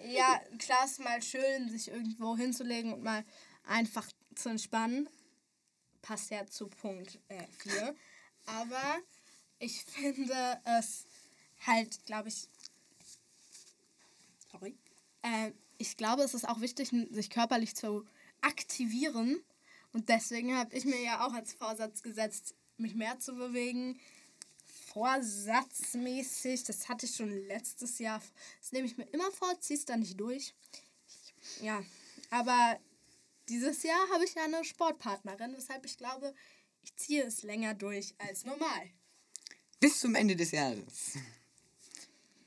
Ja, 0.09 0.39
klar 0.59 0.85
ist 0.85 0.99
mal 0.99 1.21
schön, 1.21 1.69
sich 1.69 1.89
irgendwo 1.89 2.37
hinzulegen 2.37 2.93
und 2.93 3.03
mal 3.03 3.25
einfach 3.65 4.07
zu 4.35 4.47
entspannen. 4.49 5.09
Passt 6.01 6.29
ja 6.31 6.45
zu 6.47 6.67
Punkt 6.67 7.19
4. 7.59 7.93
Aber 8.45 8.97
ich 9.59 9.83
finde 9.83 10.61
es 10.79 11.06
halt, 11.65 12.05
glaube 12.05 12.29
ich. 12.29 12.47
Sorry. 14.51 14.75
Äh, 15.21 15.51
ich 15.77 15.97
glaube, 15.97 16.23
es 16.23 16.33
ist 16.33 16.47
auch 16.47 16.61
wichtig, 16.61 16.89
sich 17.11 17.29
körperlich 17.29 17.75
zu 17.75 18.05
aktivieren. 18.41 19.41
Und 19.93 20.09
deswegen 20.09 20.55
habe 20.55 20.75
ich 20.75 20.85
mir 20.85 21.01
ja 21.01 21.25
auch 21.25 21.33
als 21.33 21.53
Vorsatz 21.53 22.03
gesetzt, 22.03 22.55
mich 22.77 22.95
mehr 22.95 23.19
zu 23.19 23.35
bewegen. 23.35 23.99
Vorsatzmäßig, 24.93 26.63
das 26.63 26.89
hatte 26.89 27.05
ich 27.05 27.15
schon 27.15 27.29
letztes 27.47 27.99
Jahr. 27.99 28.21
Das 28.59 28.71
nehme 28.71 28.87
ich 28.87 28.97
mir 28.97 29.05
immer 29.05 29.31
vor, 29.31 29.59
ziehe 29.59 29.77
es 29.77 29.85
dann 29.85 29.99
nicht 29.99 30.19
durch. 30.19 30.53
Ja, 31.61 31.83
aber 32.29 32.79
dieses 33.49 33.83
Jahr 33.83 34.09
habe 34.11 34.25
ich 34.25 34.33
ja 34.35 34.43
eine 34.43 34.63
Sportpartnerin, 34.63 35.55
weshalb 35.55 35.85
ich 35.85 35.97
glaube, 35.97 36.33
ich 36.83 36.95
ziehe 36.95 37.23
es 37.23 37.43
länger 37.43 37.73
durch 37.73 38.15
als 38.17 38.45
normal. 38.45 38.89
Bis 39.79 39.99
zum 39.99 40.15
Ende 40.15 40.35
des 40.35 40.51
Jahres. 40.51 41.17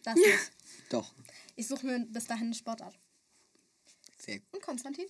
Das 0.02 0.14
nicht. 0.14 0.52
Doch, 0.88 1.12
Ich 1.56 1.66
suche 1.66 1.86
mir 1.86 2.00
bis 2.06 2.24
dahin 2.26 2.46
eine 2.46 2.54
Sportart. 2.54 2.94
sehr 4.18 4.38
gut. 4.38 4.54
Und 4.54 4.62
Konstantin? 4.62 5.06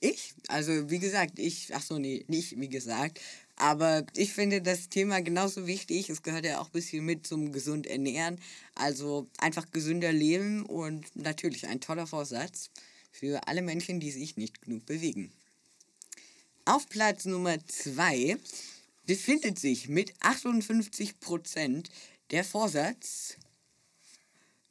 Ich? 0.00 0.32
Also, 0.48 0.88
wie 0.90 0.98
gesagt, 0.98 1.38
ich, 1.38 1.74
ach 1.74 1.82
so, 1.82 1.98
nee, 1.98 2.24
nicht 2.26 2.58
wie 2.58 2.68
gesagt. 2.68 3.20
Aber 3.56 4.06
ich 4.16 4.32
finde 4.32 4.62
das 4.62 4.88
Thema 4.88 5.20
genauso 5.20 5.66
wichtig. 5.66 6.08
Es 6.08 6.22
gehört 6.22 6.46
ja 6.46 6.60
auch 6.60 6.66
ein 6.66 6.72
bisschen 6.72 7.04
mit 7.04 7.26
zum 7.26 7.52
gesund 7.52 7.86
ernähren. 7.86 8.40
Also 8.74 9.28
einfach 9.36 9.70
gesünder 9.70 10.12
leben 10.12 10.64
und 10.64 11.14
natürlich 11.14 11.66
ein 11.66 11.82
toller 11.82 12.06
Vorsatz 12.06 12.70
für 13.12 13.46
alle 13.46 13.60
Menschen, 13.60 14.00
die 14.00 14.10
sich 14.10 14.38
nicht 14.38 14.62
genug 14.62 14.86
bewegen. 14.86 15.30
Auf 16.64 16.88
Platz 16.88 17.26
Nummer 17.26 17.58
2 17.66 18.38
befindet 19.04 19.58
sich 19.58 19.88
mit 19.88 20.14
58% 20.20 21.84
der 22.30 22.44
Vorsatz 22.44 23.36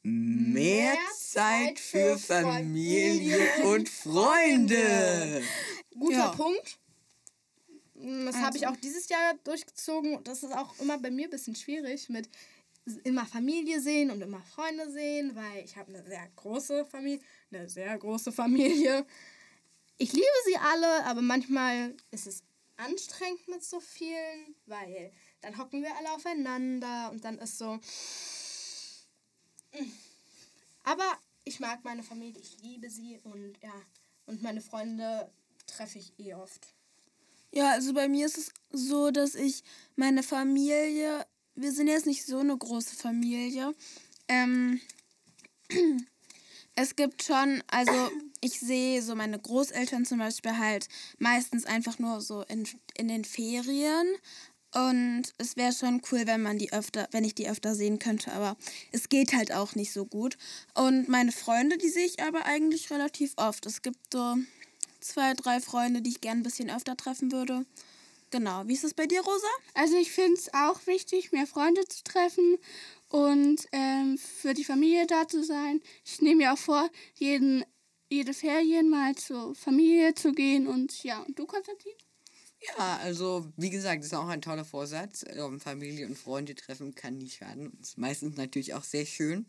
mehr 0.02 0.96
Zeit 1.16 1.78
für 1.78 2.18
Familie 2.18 3.38
und 3.64 3.88
Freunde. 3.88 5.42
Guter 5.98 6.16
Ja. 6.16 6.28
Punkt. 6.28 6.78
Mm, 7.94 8.26
Das 8.26 8.36
habe 8.36 8.56
ich 8.56 8.66
auch 8.66 8.76
dieses 8.76 9.08
Jahr 9.08 9.34
durchgezogen. 9.44 10.22
Das 10.24 10.42
ist 10.42 10.52
auch 10.52 10.78
immer 10.80 10.98
bei 10.98 11.10
mir 11.10 11.26
ein 11.26 11.30
bisschen 11.30 11.54
schwierig 11.54 12.08
mit 12.08 12.28
immer 13.04 13.26
Familie 13.26 13.80
sehen 13.80 14.10
und 14.10 14.20
immer 14.22 14.40
Freunde 14.42 14.90
sehen, 14.90 15.36
weil 15.36 15.64
ich 15.64 15.76
habe 15.76 15.92
eine 15.94 16.02
sehr 16.04 16.26
große 16.36 16.86
Familie, 16.86 17.20
eine 17.52 17.68
sehr 17.68 17.96
große 17.98 18.32
Familie. 18.32 19.06
Ich 19.98 20.12
liebe 20.12 20.26
sie 20.46 20.56
alle, 20.56 21.04
aber 21.04 21.20
manchmal 21.20 21.94
ist 22.10 22.26
es 22.26 22.42
anstrengend 22.78 23.46
mit 23.48 23.62
so 23.62 23.80
vielen, 23.80 24.56
weil 24.66 25.12
dann 25.42 25.58
hocken 25.58 25.82
wir 25.82 25.94
alle 25.96 26.10
aufeinander 26.12 27.10
und 27.12 27.22
dann 27.24 27.38
ist 27.38 27.58
so. 27.58 27.78
Aber 30.84 31.18
ich 31.44 31.60
mag 31.60 31.84
meine 31.84 32.02
Familie, 32.02 32.40
ich 32.40 32.56
liebe 32.62 32.90
sie 32.90 33.18
und 33.22 33.54
ja, 33.62 33.74
und 34.26 34.42
meine 34.42 34.60
Freunde 34.60 35.30
treffe 35.66 35.98
ich 35.98 36.12
eh 36.18 36.34
oft. 36.34 36.74
Ja, 37.52 37.72
also 37.72 37.92
bei 37.92 38.08
mir 38.08 38.26
ist 38.26 38.38
es 38.38 38.52
so, 38.70 39.10
dass 39.10 39.34
ich 39.34 39.64
meine 39.96 40.22
Familie, 40.22 41.26
wir 41.54 41.72
sind 41.72 41.88
jetzt 41.88 42.06
nicht 42.06 42.24
so 42.24 42.38
eine 42.38 42.56
große 42.56 42.94
Familie. 42.94 43.74
Ähm, 44.28 44.80
es 46.76 46.94
gibt 46.94 47.24
schon, 47.24 47.62
also 47.68 47.92
ich 48.40 48.60
sehe 48.60 49.02
so 49.02 49.16
meine 49.16 49.38
Großeltern 49.38 50.04
zum 50.04 50.18
Beispiel 50.18 50.56
halt 50.56 50.88
meistens 51.18 51.66
einfach 51.66 51.98
nur 51.98 52.20
so 52.20 52.42
in, 52.42 52.68
in 52.96 53.08
den 53.08 53.24
Ferien. 53.24 54.06
Und 54.72 55.22
es 55.38 55.56
wäre 55.56 55.72
schon 55.72 56.00
cool, 56.10 56.26
wenn 56.26 56.42
man 56.42 56.58
die 56.58 56.72
öfter, 56.72 57.08
wenn 57.10 57.24
ich 57.24 57.34
die 57.34 57.48
öfter 57.48 57.74
sehen 57.74 57.98
könnte, 57.98 58.32
aber 58.32 58.56
es 58.92 59.08
geht 59.08 59.32
halt 59.32 59.52
auch 59.52 59.74
nicht 59.74 59.92
so 59.92 60.06
gut. 60.06 60.38
Und 60.74 61.08
meine 61.08 61.32
Freunde, 61.32 61.76
die 61.76 61.88
sehe 61.88 62.06
ich 62.06 62.22
aber 62.22 62.44
eigentlich 62.46 62.90
relativ 62.90 63.32
oft. 63.36 63.66
Es 63.66 63.82
gibt 63.82 64.12
so 64.12 64.36
zwei, 65.00 65.34
drei 65.34 65.60
Freunde, 65.60 66.02
die 66.02 66.10
ich 66.10 66.20
gern 66.20 66.38
ein 66.38 66.42
bisschen 66.44 66.70
öfter 66.70 66.96
treffen 66.96 67.32
würde. 67.32 67.66
Genau. 68.30 68.62
Wie 68.66 68.74
ist 68.74 68.84
es 68.84 68.94
bei 68.94 69.06
dir, 69.06 69.22
Rosa? 69.22 69.48
Also 69.74 69.96
ich 69.96 70.12
finde 70.12 70.34
es 70.34 70.54
auch 70.54 70.86
wichtig, 70.86 71.32
mehr 71.32 71.48
Freunde 71.48 71.84
zu 71.88 72.04
treffen 72.04 72.58
und 73.08 73.66
ähm, 73.72 74.18
für 74.18 74.54
die 74.54 74.64
Familie 74.64 75.06
da 75.06 75.26
zu 75.26 75.42
sein. 75.42 75.80
Ich 76.04 76.20
nehme 76.20 76.36
mir 76.36 76.52
auch 76.52 76.58
vor, 76.58 76.88
jeden, 77.14 77.64
jede 78.08 78.32
Ferien 78.32 78.88
mal 78.88 79.16
zur 79.16 79.56
Familie 79.56 80.14
zu 80.14 80.30
gehen 80.32 80.68
und 80.68 81.02
ja, 81.02 81.20
und 81.22 81.36
du, 81.36 81.44
Konstantin? 81.44 81.92
Ja, 82.60 82.98
also 82.98 83.50
wie 83.56 83.70
gesagt, 83.70 84.04
ist 84.04 84.14
auch 84.14 84.28
ein 84.28 84.42
toller 84.42 84.64
Vorsatz. 84.64 85.24
Ähm, 85.28 85.60
Familie 85.60 86.06
und 86.06 86.16
Freunde 86.18 86.54
treffen 86.54 86.94
kann 86.94 87.16
nie 87.16 87.30
schaden. 87.30 87.72
Ist 87.80 87.96
meistens 87.96 88.36
natürlich 88.36 88.74
auch 88.74 88.84
sehr 88.84 89.06
schön. 89.06 89.46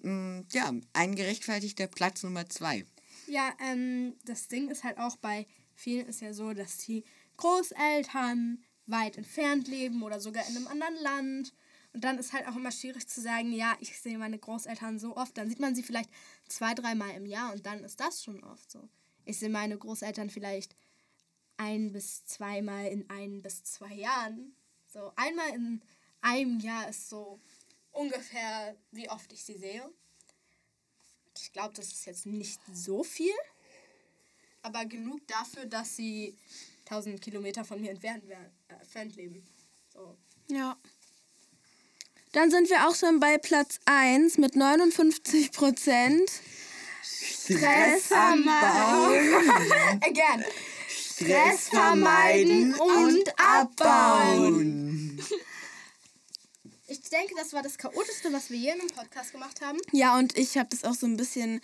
Mm, 0.00 0.40
Ja, 0.52 0.72
ein 0.92 1.14
gerechtfertigter 1.14 1.86
Platz 1.86 2.22
Nummer 2.22 2.48
zwei. 2.48 2.84
Ja, 3.26 3.54
ähm, 3.60 4.14
das 4.24 4.48
Ding 4.48 4.68
ist 4.68 4.82
halt 4.82 4.98
auch 4.98 5.16
bei 5.16 5.46
vielen 5.74 6.06
ist 6.06 6.20
ja 6.20 6.34
so, 6.34 6.52
dass 6.52 6.78
die 6.78 7.04
Großeltern 7.36 8.62
weit 8.86 9.16
entfernt 9.16 9.68
leben 9.68 10.02
oder 10.02 10.20
sogar 10.20 10.46
in 10.48 10.56
einem 10.56 10.66
anderen 10.66 10.96
Land. 11.02 11.54
Und 11.92 12.04
dann 12.04 12.18
ist 12.18 12.32
halt 12.32 12.46
auch 12.48 12.56
immer 12.56 12.70
schwierig 12.72 13.08
zu 13.08 13.20
sagen, 13.20 13.52
ja, 13.52 13.76
ich 13.80 13.98
sehe 14.00 14.18
meine 14.18 14.38
Großeltern 14.38 14.98
so 14.98 15.16
oft. 15.16 15.36
Dann 15.38 15.48
sieht 15.48 15.60
man 15.60 15.74
sie 15.74 15.82
vielleicht 15.82 16.10
zwei, 16.48 16.74
dreimal 16.74 17.10
im 17.14 17.26
Jahr 17.26 17.52
und 17.52 17.64
dann 17.66 17.84
ist 17.84 18.00
das 18.00 18.22
schon 18.22 18.42
oft 18.44 18.70
so. 18.70 18.88
Ich 19.24 19.38
sehe 19.38 19.48
meine 19.50 19.76
Großeltern 19.76 20.30
vielleicht 20.30 20.76
ein 21.60 21.92
bis 21.92 22.24
zweimal 22.24 22.86
in 22.86 23.08
ein 23.10 23.42
bis 23.42 23.62
zwei 23.64 23.92
Jahren. 23.92 24.56
So 24.86 25.12
einmal 25.14 25.50
in 25.50 25.82
einem 26.22 26.58
Jahr 26.58 26.88
ist 26.88 27.10
so 27.10 27.38
ungefähr, 27.92 28.74
wie 28.92 29.10
oft 29.10 29.30
ich 29.32 29.44
sie 29.44 29.58
sehe. 29.58 29.88
Ich 31.36 31.52
glaube, 31.52 31.74
das 31.74 31.88
ist 31.88 32.06
jetzt 32.06 32.26
nicht 32.26 32.60
so 32.72 33.04
viel, 33.04 33.34
aber 34.62 34.86
genug 34.86 35.26
dafür, 35.26 35.66
dass 35.66 35.96
sie 35.96 36.34
1000 36.86 37.20
Kilometer 37.20 37.64
von 37.64 37.80
mir 37.80 37.90
entfernt, 37.90 38.24
äh, 38.28 38.72
entfernt 38.72 39.16
leben. 39.16 39.46
So. 39.92 40.16
Ja. 40.48 40.76
Dann 42.32 42.50
sind 42.50 42.70
wir 42.70 42.88
auch 42.88 42.94
schon 42.94 43.20
bei 43.20 43.36
Platz 43.38 43.80
1 43.84 44.38
mit 44.38 44.56
59 44.56 45.52
Prozent. 45.52 46.30
Stress 47.02 48.12
abbauen. 48.12 49.50
Again. 50.02 50.44
Stress 51.20 51.68
vermeiden 51.68 52.74
und 52.74 53.38
abbauen. 53.38 55.22
Ich 56.86 57.02
denke, 57.02 57.34
das 57.36 57.52
war 57.52 57.62
das 57.62 57.76
Chaotischste, 57.76 58.32
was 58.32 58.50
wir 58.50 58.56
je 58.56 58.70
in 58.70 58.80
einem 58.80 58.90
Podcast 58.90 59.32
gemacht 59.32 59.60
haben. 59.60 59.78
Ja, 59.92 60.16
und 60.18 60.36
ich 60.38 60.56
habe 60.56 60.70
das 60.70 60.84
auch 60.84 60.94
so 60.94 61.06
ein 61.06 61.16
bisschen 61.16 61.60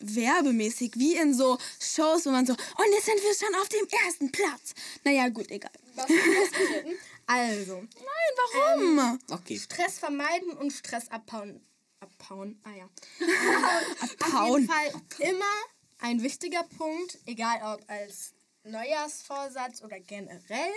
werbemäßig, 0.00 0.92
wie 0.96 1.16
in 1.16 1.34
so 1.34 1.58
Shows, 1.80 2.24
wo 2.26 2.30
man 2.30 2.46
so, 2.46 2.52
und 2.54 2.92
jetzt 2.92 3.06
sind 3.06 3.20
wir 3.22 3.34
schon 3.34 3.54
auf 3.60 3.68
dem 3.68 3.86
ersten 4.06 4.32
Platz. 4.32 4.74
Naja, 5.04 5.28
gut, 5.28 5.50
egal. 5.50 5.70
Was 5.94 6.06
rausgeschnitten. 6.10 6.94
Also, 7.30 7.74
Nein, 7.74 8.32
warum? 8.54 9.18
Okay. 9.30 9.58
Stress 9.58 9.98
vermeiden 9.98 10.52
und 10.52 10.72
Stress 10.72 11.10
abbauen. 11.10 11.60
Abbauen, 12.00 12.58
ah 12.64 12.70
ja. 12.74 12.88
Auf 14.00 14.16
Abhauen. 14.22 14.62
jeden 14.62 14.72
Fall 14.72 15.02
immer 15.18 15.44
ein 15.98 16.22
wichtiger 16.22 16.62
Punkt, 16.78 17.18
egal 17.26 17.60
ob 17.74 17.84
als 17.90 18.32
Neujahrsvorsatz 18.68 19.82
oder 19.82 20.00
generell, 20.00 20.72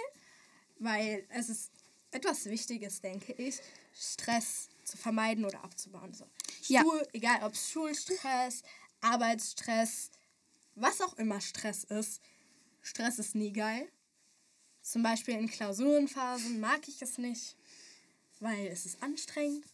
weil 0.80 1.26
es 1.30 1.50
ist 1.50 1.72
etwas 2.12 2.46
Wichtiges, 2.46 3.02
denke 3.02 3.34
ich, 3.34 3.60
Stress 3.94 4.70
zu 4.84 4.98
vermeiden 4.98 5.46
oder 5.46 5.64
abzubauen. 5.64 6.14
So. 6.14 6.26
Ja. 6.68 6.82
Schul, 6.82 7.08
egal 7.14 7.44
ob 7.44 7.56
Schulstress, 7.56 8.64
Arbeitsstress, 9.02 10.12
was 10.76 11.02
auch 11.02 11.14
immer 11.18 11.42
Stress 11.42 11.84
ist. 11.86 12.22
Stress 12.82 13.20
ist 13.20 13.36
nie 13.36 13.54
geil. 13.54 13.88
Zum 14.82 15.04
Beispiel 15.04 15.36
in 15.36 15.50
Klausurenphasen 15.50 16.60
mag 16.60 16.88
ich 16.88 17.02
es 17.02 17.18
nicht, 17.18 17.56
weil 18.40 18.68
es 18.68 18.86
ist 18.86 19.02
anstrengend, 19.04 19.66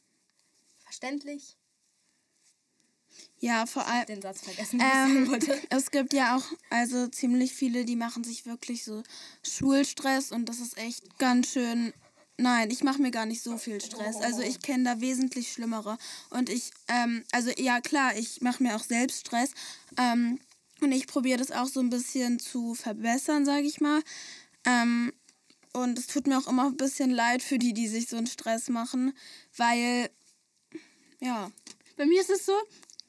verständlich. 0.79 1.57
Ja, 3.39 3.65
vor 3.65 3.85
allem. 3.87 4.05
Den 4.07 4.21
Satz 4.21 4.41
vergessen, 4.41 4.81
Ähm, 4.81 5.39
es 5.69 5.91
gibt 5.91 6.13
ja 6.13 6.35
auch 6.35 6.45
also 6.69 7.07
ziemlich 7.07 7.53
viele, 7.53 7.85
die 7.85 7.95
machen 7.95 8.23
sich 8.23 8.45
wirklich 8.45 8.83
so 8.83 9.03
Schulstress 9.43 10.31
und 10.31 10.47
das 10.49 10.59
ist 10.59 10.77
echt 10.77 11.17
ganz 11.19 11.51
schön. 11.51 11.93
Nein, 12.39 12.69
ich 12.69 12.83
mache 12.83 13.01
mir 13.01 13.11
gar 13.11 13.25
nicht 13.25 13.41
so 13.41 13.57
viel 13.57 13.81
Stress. 13.81 14.17
Also 14.17 14.41
ich 14.41 14.61
kenne 14.61 14.83
da 14.83 15.01
wesentlich 15.01 15.51
schlimmere. 15.51 15.97
Und 16.29 16.49
ich, 16.49 16.71
ähm, 16.87 17.23
also 17.31 17.49
ja 17.57 17.81
klar, 17.81 18.15
ich 18.15 18.41
mache 18.41 18.61
mir 18.61 18.75
auch 18.75 18.83
selbst 18.83 19.21
Stress. 19.27 19.51
Ähm, 19.97 20.39
und 20.81 20.91
ich 20.91 21.07
probiere 21.07 21.39
das 21.39 21.51
auch 21.51 21.65
so 21.67 21.79
ein 21.79 21.89
bisschen 21.89 22.39
zu 22.39 22.75
verbessern, 22.75 23.45
sage 23.45 23.65
ich 23.65 23.81
mal. 23.81 24.01
Ähm, 24.65 25.11
und 25.73 25.97
es 25.97 26.07
tut 26.07 26.27
mir 26.27 26.37
auch 26.37 26.47
immer 26.47 26.67
ein 26.67 26.77
bisschen 26.77 27.09
leid 27.09 27.41
für 27.41 27.57
die, 27.57 27.73
die 27.73 27.87
sich 27.87 28.07
so 28.07 28.17
einen 28.17 28.27
Stress 28.27 28.69
machen, 28.69 29.13
weil, 29.55 30.09
ja, 31.19 31.51
Bei 31.97 32.05
mir 32.05 32.21
ist 32.21 32.29
es 32.29 32.45
so, 32.45 32.53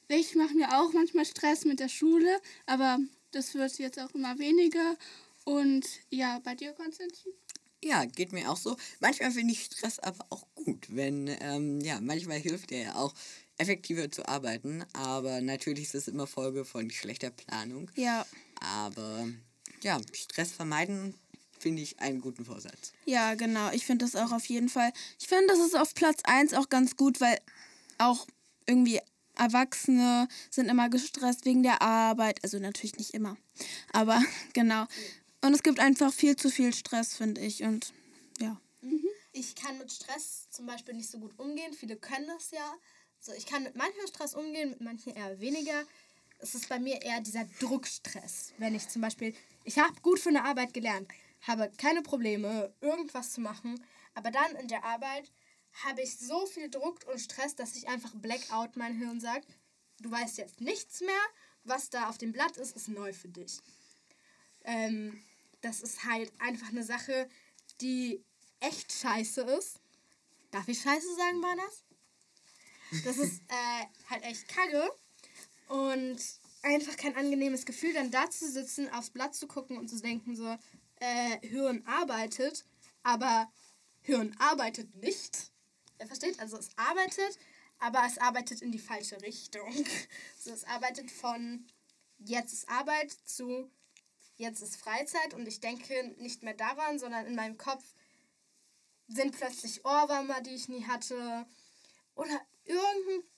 ich 0.08 0.34
mache 0.34 0.54
mir 0.54 0.68
auch 0.78 0.92
manchmal 0.92 1.24
Stress 1.24 1.64
mit 1.64 1.80
der 1.80 1.88
Schule, 1.88 2.40
aber 2.66 2.98
das 3.32 3.54
wird 3.54 3.78
jetzt 3.78 3.98
auch 3.98 4.10
immer 4.14 4.38
weniger. 4.38 4.96
Und 5.44 5.86
ja, 6.10 6.40
bei 6.44 6.54
dir, 6.54 6.72
Konstantin? 6.72 7.32
Ja, 7.82 8.04
geht 8.04 8.32
mir 8.32 8.50
auch 8.50 8.56
so. 8.56 8.76
Manchmal 9.00 9.30
finde 9.30 9.52
ich 9.52 9.64
Stress 9.64 9.98
aber 10.00 10.26
auch 10.30 10.46
gut, 10.54 10.86
wenn, 10.90 11.28
ähm, 11.40 11.80
ja, 11.80 12.00
manchmal 12.00 12.38
hilft 12.38 12.72
er 12.72 12.82
ja 12.82 12.94
auch, 12.96 13.14
effektiver 13.58 14.10
zu 14.10 14.26
arbeiten. 14.26 14.84
Aber 14.92 15.40
natürlich 15.40 15.84
ist 15.84 15.94
es 15.94 16.08
immer 16.08 16.26
Folge 16.26 16.64
von 16.64 16.90
schlechter 16.90 17.30
Planung. 17.30 17.90
ja, 17.96 18.24
Aber 18.60 19.28
ja, 19.82 20.00
Stress 20.12 20.52
vermeiden 20.52 21.14
finde 21.58 21.82
ich 21.82 21.98
einen 22.00 22.20
guten 22.20 22.44
Vorsatz. 22.44 22.92
Ja, 23.04 23.34
genau. 23.34 23.70
Ich 23.72 23.84
finde 23.84 24.04
das 24.04 24.16
auch 24.16 24.32
auf 24.32 24.46
jeden 24.46 24.68
Fall. 24.68 24.92
Ich 25.18 25.26
finde, 25.26 25.48
das 25.48 25.58
ist 25.58 25.76
auf 25.76 25.94
Platz 25.94 26.20
1 26.24 26.54
auch 26.54 26.68
ganz 26.68 26.96
gut, 26.96 27.20
weil 27.20 27.36
auch 27.98 28.26
irgendwie 28.66 29.00
Erwachsene 29.38 30.28
sind 30.50 30.68
immer 30.68 30.88
gestresst 30.88 31.44
wegen 31.44 31.62
der 31.62 31.82
Arbeit. 31.82 32.42
Also 32.42 32.58
natürlich 32.58 32.96
nicht 32.96 33.14
immer. 33.14 33.36
Aber 33.92 34.22
genau. 34.52 34.86
Und 35.40 35.54
es 35.54 35.62
gibt 35.62 35.80
einfach 35.80 36.12
viel 36.12 36.36
zu 36.36 36.50
viel 36.50 36.74
Stress, 36.74 37.16
finde 37.16 37.40
ich. 37.40 37.62
Und 37.62 37.92
ja. 38.40 38.60
Ich 39.32 39.54
kann 39.54 39.78
mit 39.78 39.92
Stress 39.92 40.48
zum 40.50 40.66
Beispiel 40.66 40.94
nicht 40.94 41.10
so 41.10 41.18
gut 41.18 41.38
umgehen. 41.38 41.72
Viele 41.72 41.96
können 41.96 42.26
das 42.26 42.50
ja. 42.50 42.74
So, 43.20 43.32
ich 43.32 43.46
kann 43.46 43.62
mit 43.62 43.76
manchen 43.76 44.06
Stress 44.06 44.34
umgehen, 44.34 44.70
mit 44.70 44.80
manchen 44.80 45.14
eher 45.14 45.40
weniger. 45.40 45.84
Es 46.40 46.54
ist 46.54 46.68
bei 46.68 46.78
mir 46.78 47.02
eher 47.02 47.20
dieser 47.20 47.44
Druckstress. 47.60 48.52
Wenn 48.58 48.74
ich 48.74 48.88
zum 48.88 49.02
Beispiel, 49.02 49.34
ich 49.64 49.78
habe 49.78 50.00
gut 50.02 50.20
für 50.20 50.28
eine 50.28 50.44
Arbeit 50.44 50.72
gelernt, 50.72 51.08
habe 51.42 51.70
keine 51.78 52.02
Probleme, 52.02 52.72
irgendwas 52.80 53.32
zu 53.32 53.40
machen, 53.40 53.84
aber 54.14 54.30
dann 54.30 54.56
in 54.56 54.68
der 54.68 54.84
Arbeit 54.84 55.30
habe 55.84 56.02
ich 56.02 56.16
so 56.16 56.46
viel 56.46 56.70
Druck 56.70 57.06
und 57.06 57.18
Stress, 57.18 57.54
dass 57.54 57.76
ich 57.76 57.88
einfach 57.88 58.14
Blackout 58.14 58.76
mein 58.76 58.96
Hirn 58.96 59.20
sagt, 59.20 59.46
du 60.00 60.10
weißt 60.10 60.38
jetzt 60.38 60.60
nichts 60.60 61.00
mehr, 61.00 61.20
was 61.64 61.90
da 61.90 62.08
auf 62.08 62.18
dem 62.18 62.32
Blatt 62.32 62.56
ist, 62.56 62.76
ist 62.76 62.88
neu 62.88 63.12
für 63.12 63.28
dich. 63.28 63.60
Ähm, 64.64 65.22
das 65.60 65.80
ist 65.80 66.04
halt 66.04 66.32
einfach 66.40 66.68
eine 66.68 66.84
Sache, 66.84 67.28
die 67.80 68.24
echt 68.60 68.92
scheiße 68.92 69.42
ist. 69.42 69.80
Darf 70.50 70.68
ich 70.68 70.80
scheiße 70.80 71.14
sagen, 71.16 71.40
Banas? 71.40 71.84
Das 73.04 73.18
ist 73.18 73.42
äh, 73.48 73.86
halt 74.10 74.24
echt 74.24 74.48
kacke. 74.48 74.90
Und 75.68 76.18
einfach 76.62 76.96
kein 76.96 77.16
angenehmes 77.16 77.66
Gefühl, 77.66 77.92
dann 77.92 78.10
da 78.10 78.30
zu 78.30 78.50
sitzen, 78.50 78.88
aufs 78.90 79.10
Blatt 79.10 79.34
zu 79.34 79.46
gucken 79.46 79.76
und 79.76 79.88
zu 79.88 80.00
denken, 80.00 80.34
so, 80.34 80.56
äh, 80.96 81.46
Hirn 81.46 81.86
arbeitet, 81.86 82.64
aber 83.02 83.50
Hirn 84.00 84.34
arbeitet 84.38 84.94
nicht. 84.96 85.50
Er 85.98 86.06
versteht? 86.06 86.38
Also 86.40 86.56
es 86.56 86.70
arbeitet, 86.76 87.38
aber 87.78 88.02
es 88.06 88.18
arbeitet 88.18 88.62
in 88.62 88.72
die 88.72 88.78
falsche 88.78 89.20
Richtung. 89.22 89.72
So, 90.38 90.52
es 90.52 90.64
arbeitet 90.64 91.10
von 91.10 91.66
jetzt 92.18 92.52
ist 92.52 92.68
Arbeit 92.68 93.10
zu 93.24 93.70
jetzt 94.36 94.62
ist 94.62 94.76
Freizeit 94.76 95.34
und 95.34 95.46
ich 95.46 95.60
denke 95.60 96.14
nicht 96.18 96.42
mehr 96.42 96.54
daran, 96.54 96.98
sondern 96.98 97.26
in 97.26 97.34
meinem 97.34 97.58
Kopf 97.58 97.84
sind 99.08 99.36
plötzlich 99.36 99.84
Ohrwürmer, 99.84 100.40
die 100.40 100.54
ich 100.54 100.68
nie 100.68 100.84
hatte. 100.84 101.46
Oder 102.14 102.40
irgendein 102.64 103.28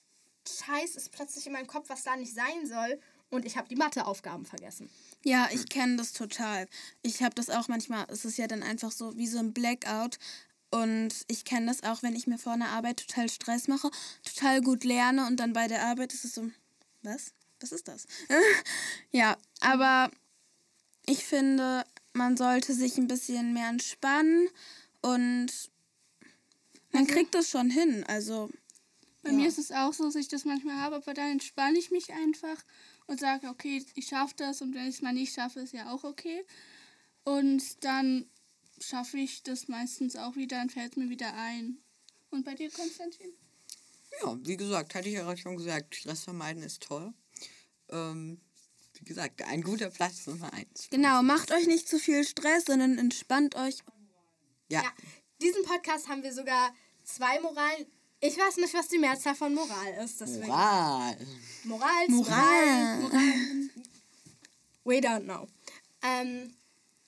Scheiß 0.47 0.95
ist 0.95 1.11
plötzlich 1.11 1.47
in 1.47 1.53
meinem 1.53 1.67
Kopf, 1.67 1.89
was 1.89 2.03
da 2.03 2.15
nicht 2.15 2.33
sein 2.33 2.67
soll. 2.67 2.99
Und 3.29 3.45
ich 3.45 3.57
habe 3.57 3.69
die 3.69 3.77
Matheaufgaben 3.77 4.45
vergessen. 4.45 4.89
Ja, 5.23 5.47
ich 5.51 5.69
kenne 5.69 5.95
das 5.95 6.11
total. 6.11 6.67
Ich 7.01 7.23
habe 7.23 7.33
das 7.33 7.49
auch 7.49 7.69
manchmal, 7.69 8.05
es 8.09 8.25
ist 8.25 8.37
ja 8.37 8.47
dann 8.47 8.61
einfach 8.61 8.91
so 8.91 9.15
wie 9.15 9.27
so 9.27 9.39
ein 9.39 9.53
Blackout. 9.53 10.19
Und 10.71 11.09
ich 11.27 11.43
kenne 11.45 11.67
das 11.67 11.83
auch, 11.83 12.01
wenn 12.01 12.15
ich 12.15 12.27
mir 12.27 12.37
vor 12.37 12.53
einer 12.53 12.69
Arbeit 12.69 13.05
total 13.05 13.29
Stress 13.29 13.67
mache, 13.67 13.91
total 14.23 14.61
gut 14.61 14.83
lerne 14.85 15.27
und 15.27 15.37
dann 15.39 15.53
bei 15.53 15.67
der 15.67 15.85
Arbeit 15.85 16.13
ist 16.13 16.23
es 16.25 16.33
so, 16.33 16.49
was? 17.03 17.33
Was 17.59 17.71
ist 17.71 17.87
das? 17.87 18.07
ja, 19.11 19.37
aber 19.59 20.09
ich 21.05 21.25
finde, 21.25 21.83
man 22.13 22.37
sollte 22.37 22.73
sich 22.73 22.97
ein 22.97 23.07
bisschen 23.07 23.53
mehr 23.53 23.69
entspannen 23.69 24.47
und 25.01 25.49
man 26.91 27.07
kriegt 27.07 27.35
das 27.35 27.49
schon 27.49 27.69
hin. 27.69 28.03
Also 28.07 28.49
Bei 29.23 29.31
Ja. 29.31 29.35
mir 29.37 29.47
ist 29.47 29.59
es 29.59 29.71
auch 29.71 29.93
so, 29.93 30.05
dass 30.05 30.15
ich 30.15 30.27
das 30.29 30.45
manchmal 30.45 30.77
habe, 30.77 30.95
aber 30.95 31.13
dann 31.13 31.31
entspanne 31.31 31.77
ich 31.77 31.91
mich 31.91 32.11
einfach 32.13 32.63
und 33.07 33.19
sage, 33.19 33.47
okay, 33.49 33.85
ich 33.95 34.07
schaffe 34.07 34.33
das 34.37 34.61
und 34.61 34.73
wenn 34.73 34.87
ich 34.87 34.95
es 34.95 35.01
mal 35.01 35.13
nicht 35.13 35.33
schaffe, 35.33 35.59
ist 35.59 35.73
ja 35.73 35.91
auch 35.91 36.03
okay. 36.03 36.45
Und 37.23 37.83
dann 37.83 38.25
schaffe 38.81 39.17
ich 39.17 39.43
das 39.43 39.67
meistens 39.67 40.15
auch 40.15 40.35
wieder, 40.35 40.57
dann 40.57 40.69
fällt 40.69 40.97
mir 40.97 41.09
wieder 41.09 41.33
ein. 41.33 41.77
Und 42.29 42.45
bei 42.45 42.55
dir, 42.55 42.69
Konstantin? 42.71 43.31
Ja, 44.21 44.37
wie 44.43 44.57
gesagt, 44.57 44.95
hatte 44.95 45.07
ich 45.07 45.15
ja 45.15 45.23
gerade 45.23 45.37
schon 45.37 45.57
gesagt, 45.57 45.95
Stress 45.95 46.23
vermeiden 46.23 46.63
ist 46.63 46.83
toll. 46.83 47.13
Ähm, 47.89 48.39
wie 48.99 49.05
gesagt, 49.05 49.41
ein 49.43 49.61
guter 49.63 49.89
Platz 49.89 50.27
Nummer 50.27 50.51
eins. 50.53 50.87
genau, 50.89 51.21
macht 51.23 51.51
euch 51.51 51.67
nicht 51.67 51.87
zu 51.87 51.97
viel 51.99 52.23
Stress, 52.23 52.65
sondern 52.65 52.97
entspannt 52.97 53.55
euch. 53.55 53.77
Ja, 54.69 54.83
Ja, 54.83 54.91
diesen 55.41 55.63
Podcast 55.63 56.07
haben 56.07 56.23
wir 56.23 56.33
sogar 56.33 56.73
zwei 57.03 57.39
Moralen. 57.39 57.85
Ich 58.19 58.37
weiß 58.37 58.57
nicht, 58.57 58.73
was 58.73 58.87
die 58.87 58.99
Mehrzahl 58.99 59.33
von 59.35 59.53
Moral 59.55 59.93
ist. 60.03 60.21
Deswegen. 60.21 60.47
Moral. 60.47 61.17
Moral. 61.63 62.07
Moral. 62.09 62.97
Moral. 62.99 63.69
We 64.83 64.99
don't 64.99 65.23
know. 65.23 65.47
Ähm, 66.03 66.53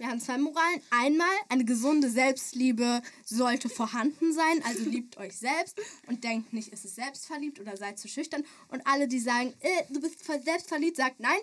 wir 0.04 0.10
haben 0.10 0.20
zwei 0.20 0.38
Moralen. 0.38 0.82
Einmal, 0.90 1.34
eine 1.48 1.64
gesunde 1.64 2.10
Selbstliebe 2.10 3.02
sollte 3.24 3.70
vorhanden 3.70 4.34
sein. 4.34 4.62
Also 4.66 4.84
liebt 4.84 5.16
euch 5.16 5.38
selbst 5.38 5.80
und 6.08 6.26
denkt 6.26 6.52
nicht, 6.52 6.74
es 6.74 6.84
ist 6.84 6.96
selbstverliebt 6.96 7.62
oder 7.62 7.78
seid 7.78 7.98
zu 7.98 8.10
schüchtern. 8.10 8.44
Und 8.68 8.86
alle, 8.86 9.08
die 9.08 9.20
sagen, 9.20 9.54
äh, 9.62 9.84
du 9.90 10.02
bist 10.02 10.26
selbstverliebt, 10.26 10.98
sagt 10.98 11.22
nein. 11.22 11.40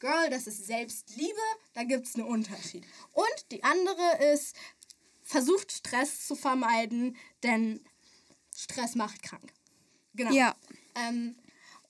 Girl, 0.00 0.28
das 0.28 0.46
ist 0.46 0.66
Selbstliebe, 0.66 1.40
da 1.72 1.82
gibt 1.82 2.06
es 2.06 2.14
einen 2.14 2.26
Unterschied. 2.26 2.84
Und 3.14 3.52
die 3.52 3.64
andere 3.64 4.32
ist, 4.34 4.54
versucht 5.22 5.72
Stress 5.72 6.26
zu 6.26 6.36
vermeiden, 6.36 7.16
denn 7.42 7.80
Stress 8.54 8.96
macht 8.96 9.22
krank. 9.22 9.50
Genau. 10.12 10.30
Ja. 10.30 10.54
Ähm, 10.94 11.36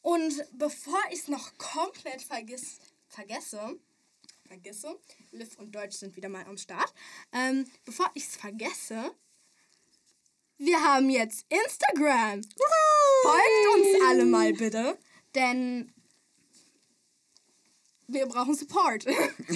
und 0.02 0.44
bevor 0.52 1.00
ich 1.10 1.18
es 1.18 1.28
noch 1.28 1.58
komplett 1.58 2.22
vergiss, 2.22 2.78
vergesse, 3.08 3.78
vergesse, 4.48 4.98
Liv 5.30 5.58
und 5.58 5.74
Deutsch 5.74 5.96
sind 5.96 6.16
wieder 6.16 6.28
mal 6.28 6.44
am 6.46 6.56
Start, 6.56 6.92
ähm, 7.32 7.66
bevor 7.84 8.10
ich 8.14 8.24
es 8.24 8.36
vergesse, 8.36 9.14
wir 10.56 10.82
haben 10.82 11.08
jetzt 11.10 11.46
Instagram. 11.48 12.42
Folgt 13.22 13.76
uns 13.76 14.02
alle 14.08 14.24
mal 14.24 14.52
bitte, 14.54 14.98
denn 15.34 15.92
wir 18.08 18.26
brauchen 18.26 18.54
Support. 18.54 19.06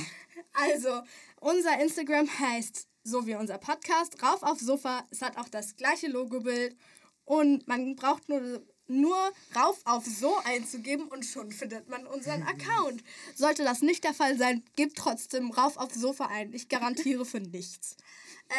also, 0.52 1.02
unser 1.40 1.80
Instagram 1.80 2.28
heißt 2.38 2.86
so 3.02 3.26
wie 3.26 3.34
unser 3.34 3.58
Podcast, 3.58 4.22
rauf 4.22 4.42
auf 4.42 4.60
Sofa. 4.60 5.04
Es 5.10 5.22
hat 5.22 5.38
auch 5.38 5.48
das 5.48 5.74
gleiche 5.76 6.06
Logobild 6.06 6.76
und 7.24 7.66
man 7.66 7.96
braucht 7.96 8.28
nur, 8.28 8.62
nur 8.86 9.16
rauf 9.54 9.80
auf 9.84 10.04
so 10.04 10.36
einzugeben 10.44 11.08
und 11.08 11.24
schon 11.24 11.50
findet 11.52 11.88
man 11.88 12.06
unseren 12.06 12.42
Account. 12.42 13.02
Sollte 13.34 13.64
das 13.64 13.82
nicht 13.82 14.04
der 14.04 14.14
Fall 14.14 14.36
sein, 14.36 14.62
gebt 14.76 14.96
trotzdem 14.96 15.50
rauf 15.50 15.76
auf 15.76 15.92
Sofa 15.94 16.26
ein. 16.26 16.52
Ich 16.52 16.68
garantiere 16.68 17.24
für 17.24 17.40
nichts. 17.40 17.96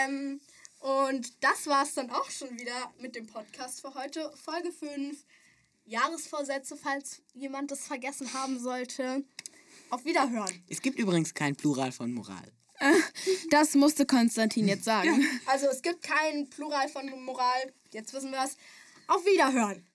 Ähm, 0.04 0.40
und 0.80 1.44
das 1.44 1.68
war 1.68 1.84
es 1.84 1.94
dann 1.94 2.10
auch 2.10 2.30
schon 2.30 2.60
wieder 2.60 2.94
mit 3.00 3.16
dem 3.16 3.28
Podcast 3.28 3.82
für 3.82 3.94
heute. 3.94 4.32
Folge 4.44 4.72
5. 4.72 5.18
Jahresvorsätze, 5.86 6.78
falls 6.78 7.22
jemand 7.34 7.72
das 7.72 7.88
vergessen 7.88 8.34
haben 8.34 8.60
sollte. 8.60 9.24
Auf 9.90 10.06
Wiederhören. 10.06 10.64
Es 10.70 10.82
gibt 10.82 10.98
übrigens 10.98 11.34
kein 11.34 11.56
Plural 11.56 11.92
von 11.92 12.12
Moral. 12.12 12.52
Das 13.50 13.76
musste 13.76 14.06
Konstantin 14.06 14.68
jetzt 14.68 14.84
sagen. 14.84 15.26
Also 15.46 15.68
es 15.68 15.82
gibt 15.82 16.02
kein 16.02 16.50
Plural 16.50 16.90
von 16.90 17.08
Moral. 17.24 17.72
Jetzt 17.92 18.14
wissen 18.14 18.32
wir 18.32 18.44
es. 18.44 18.58
Auf 19.08 19.24
Wiederhören. 19.26 19.86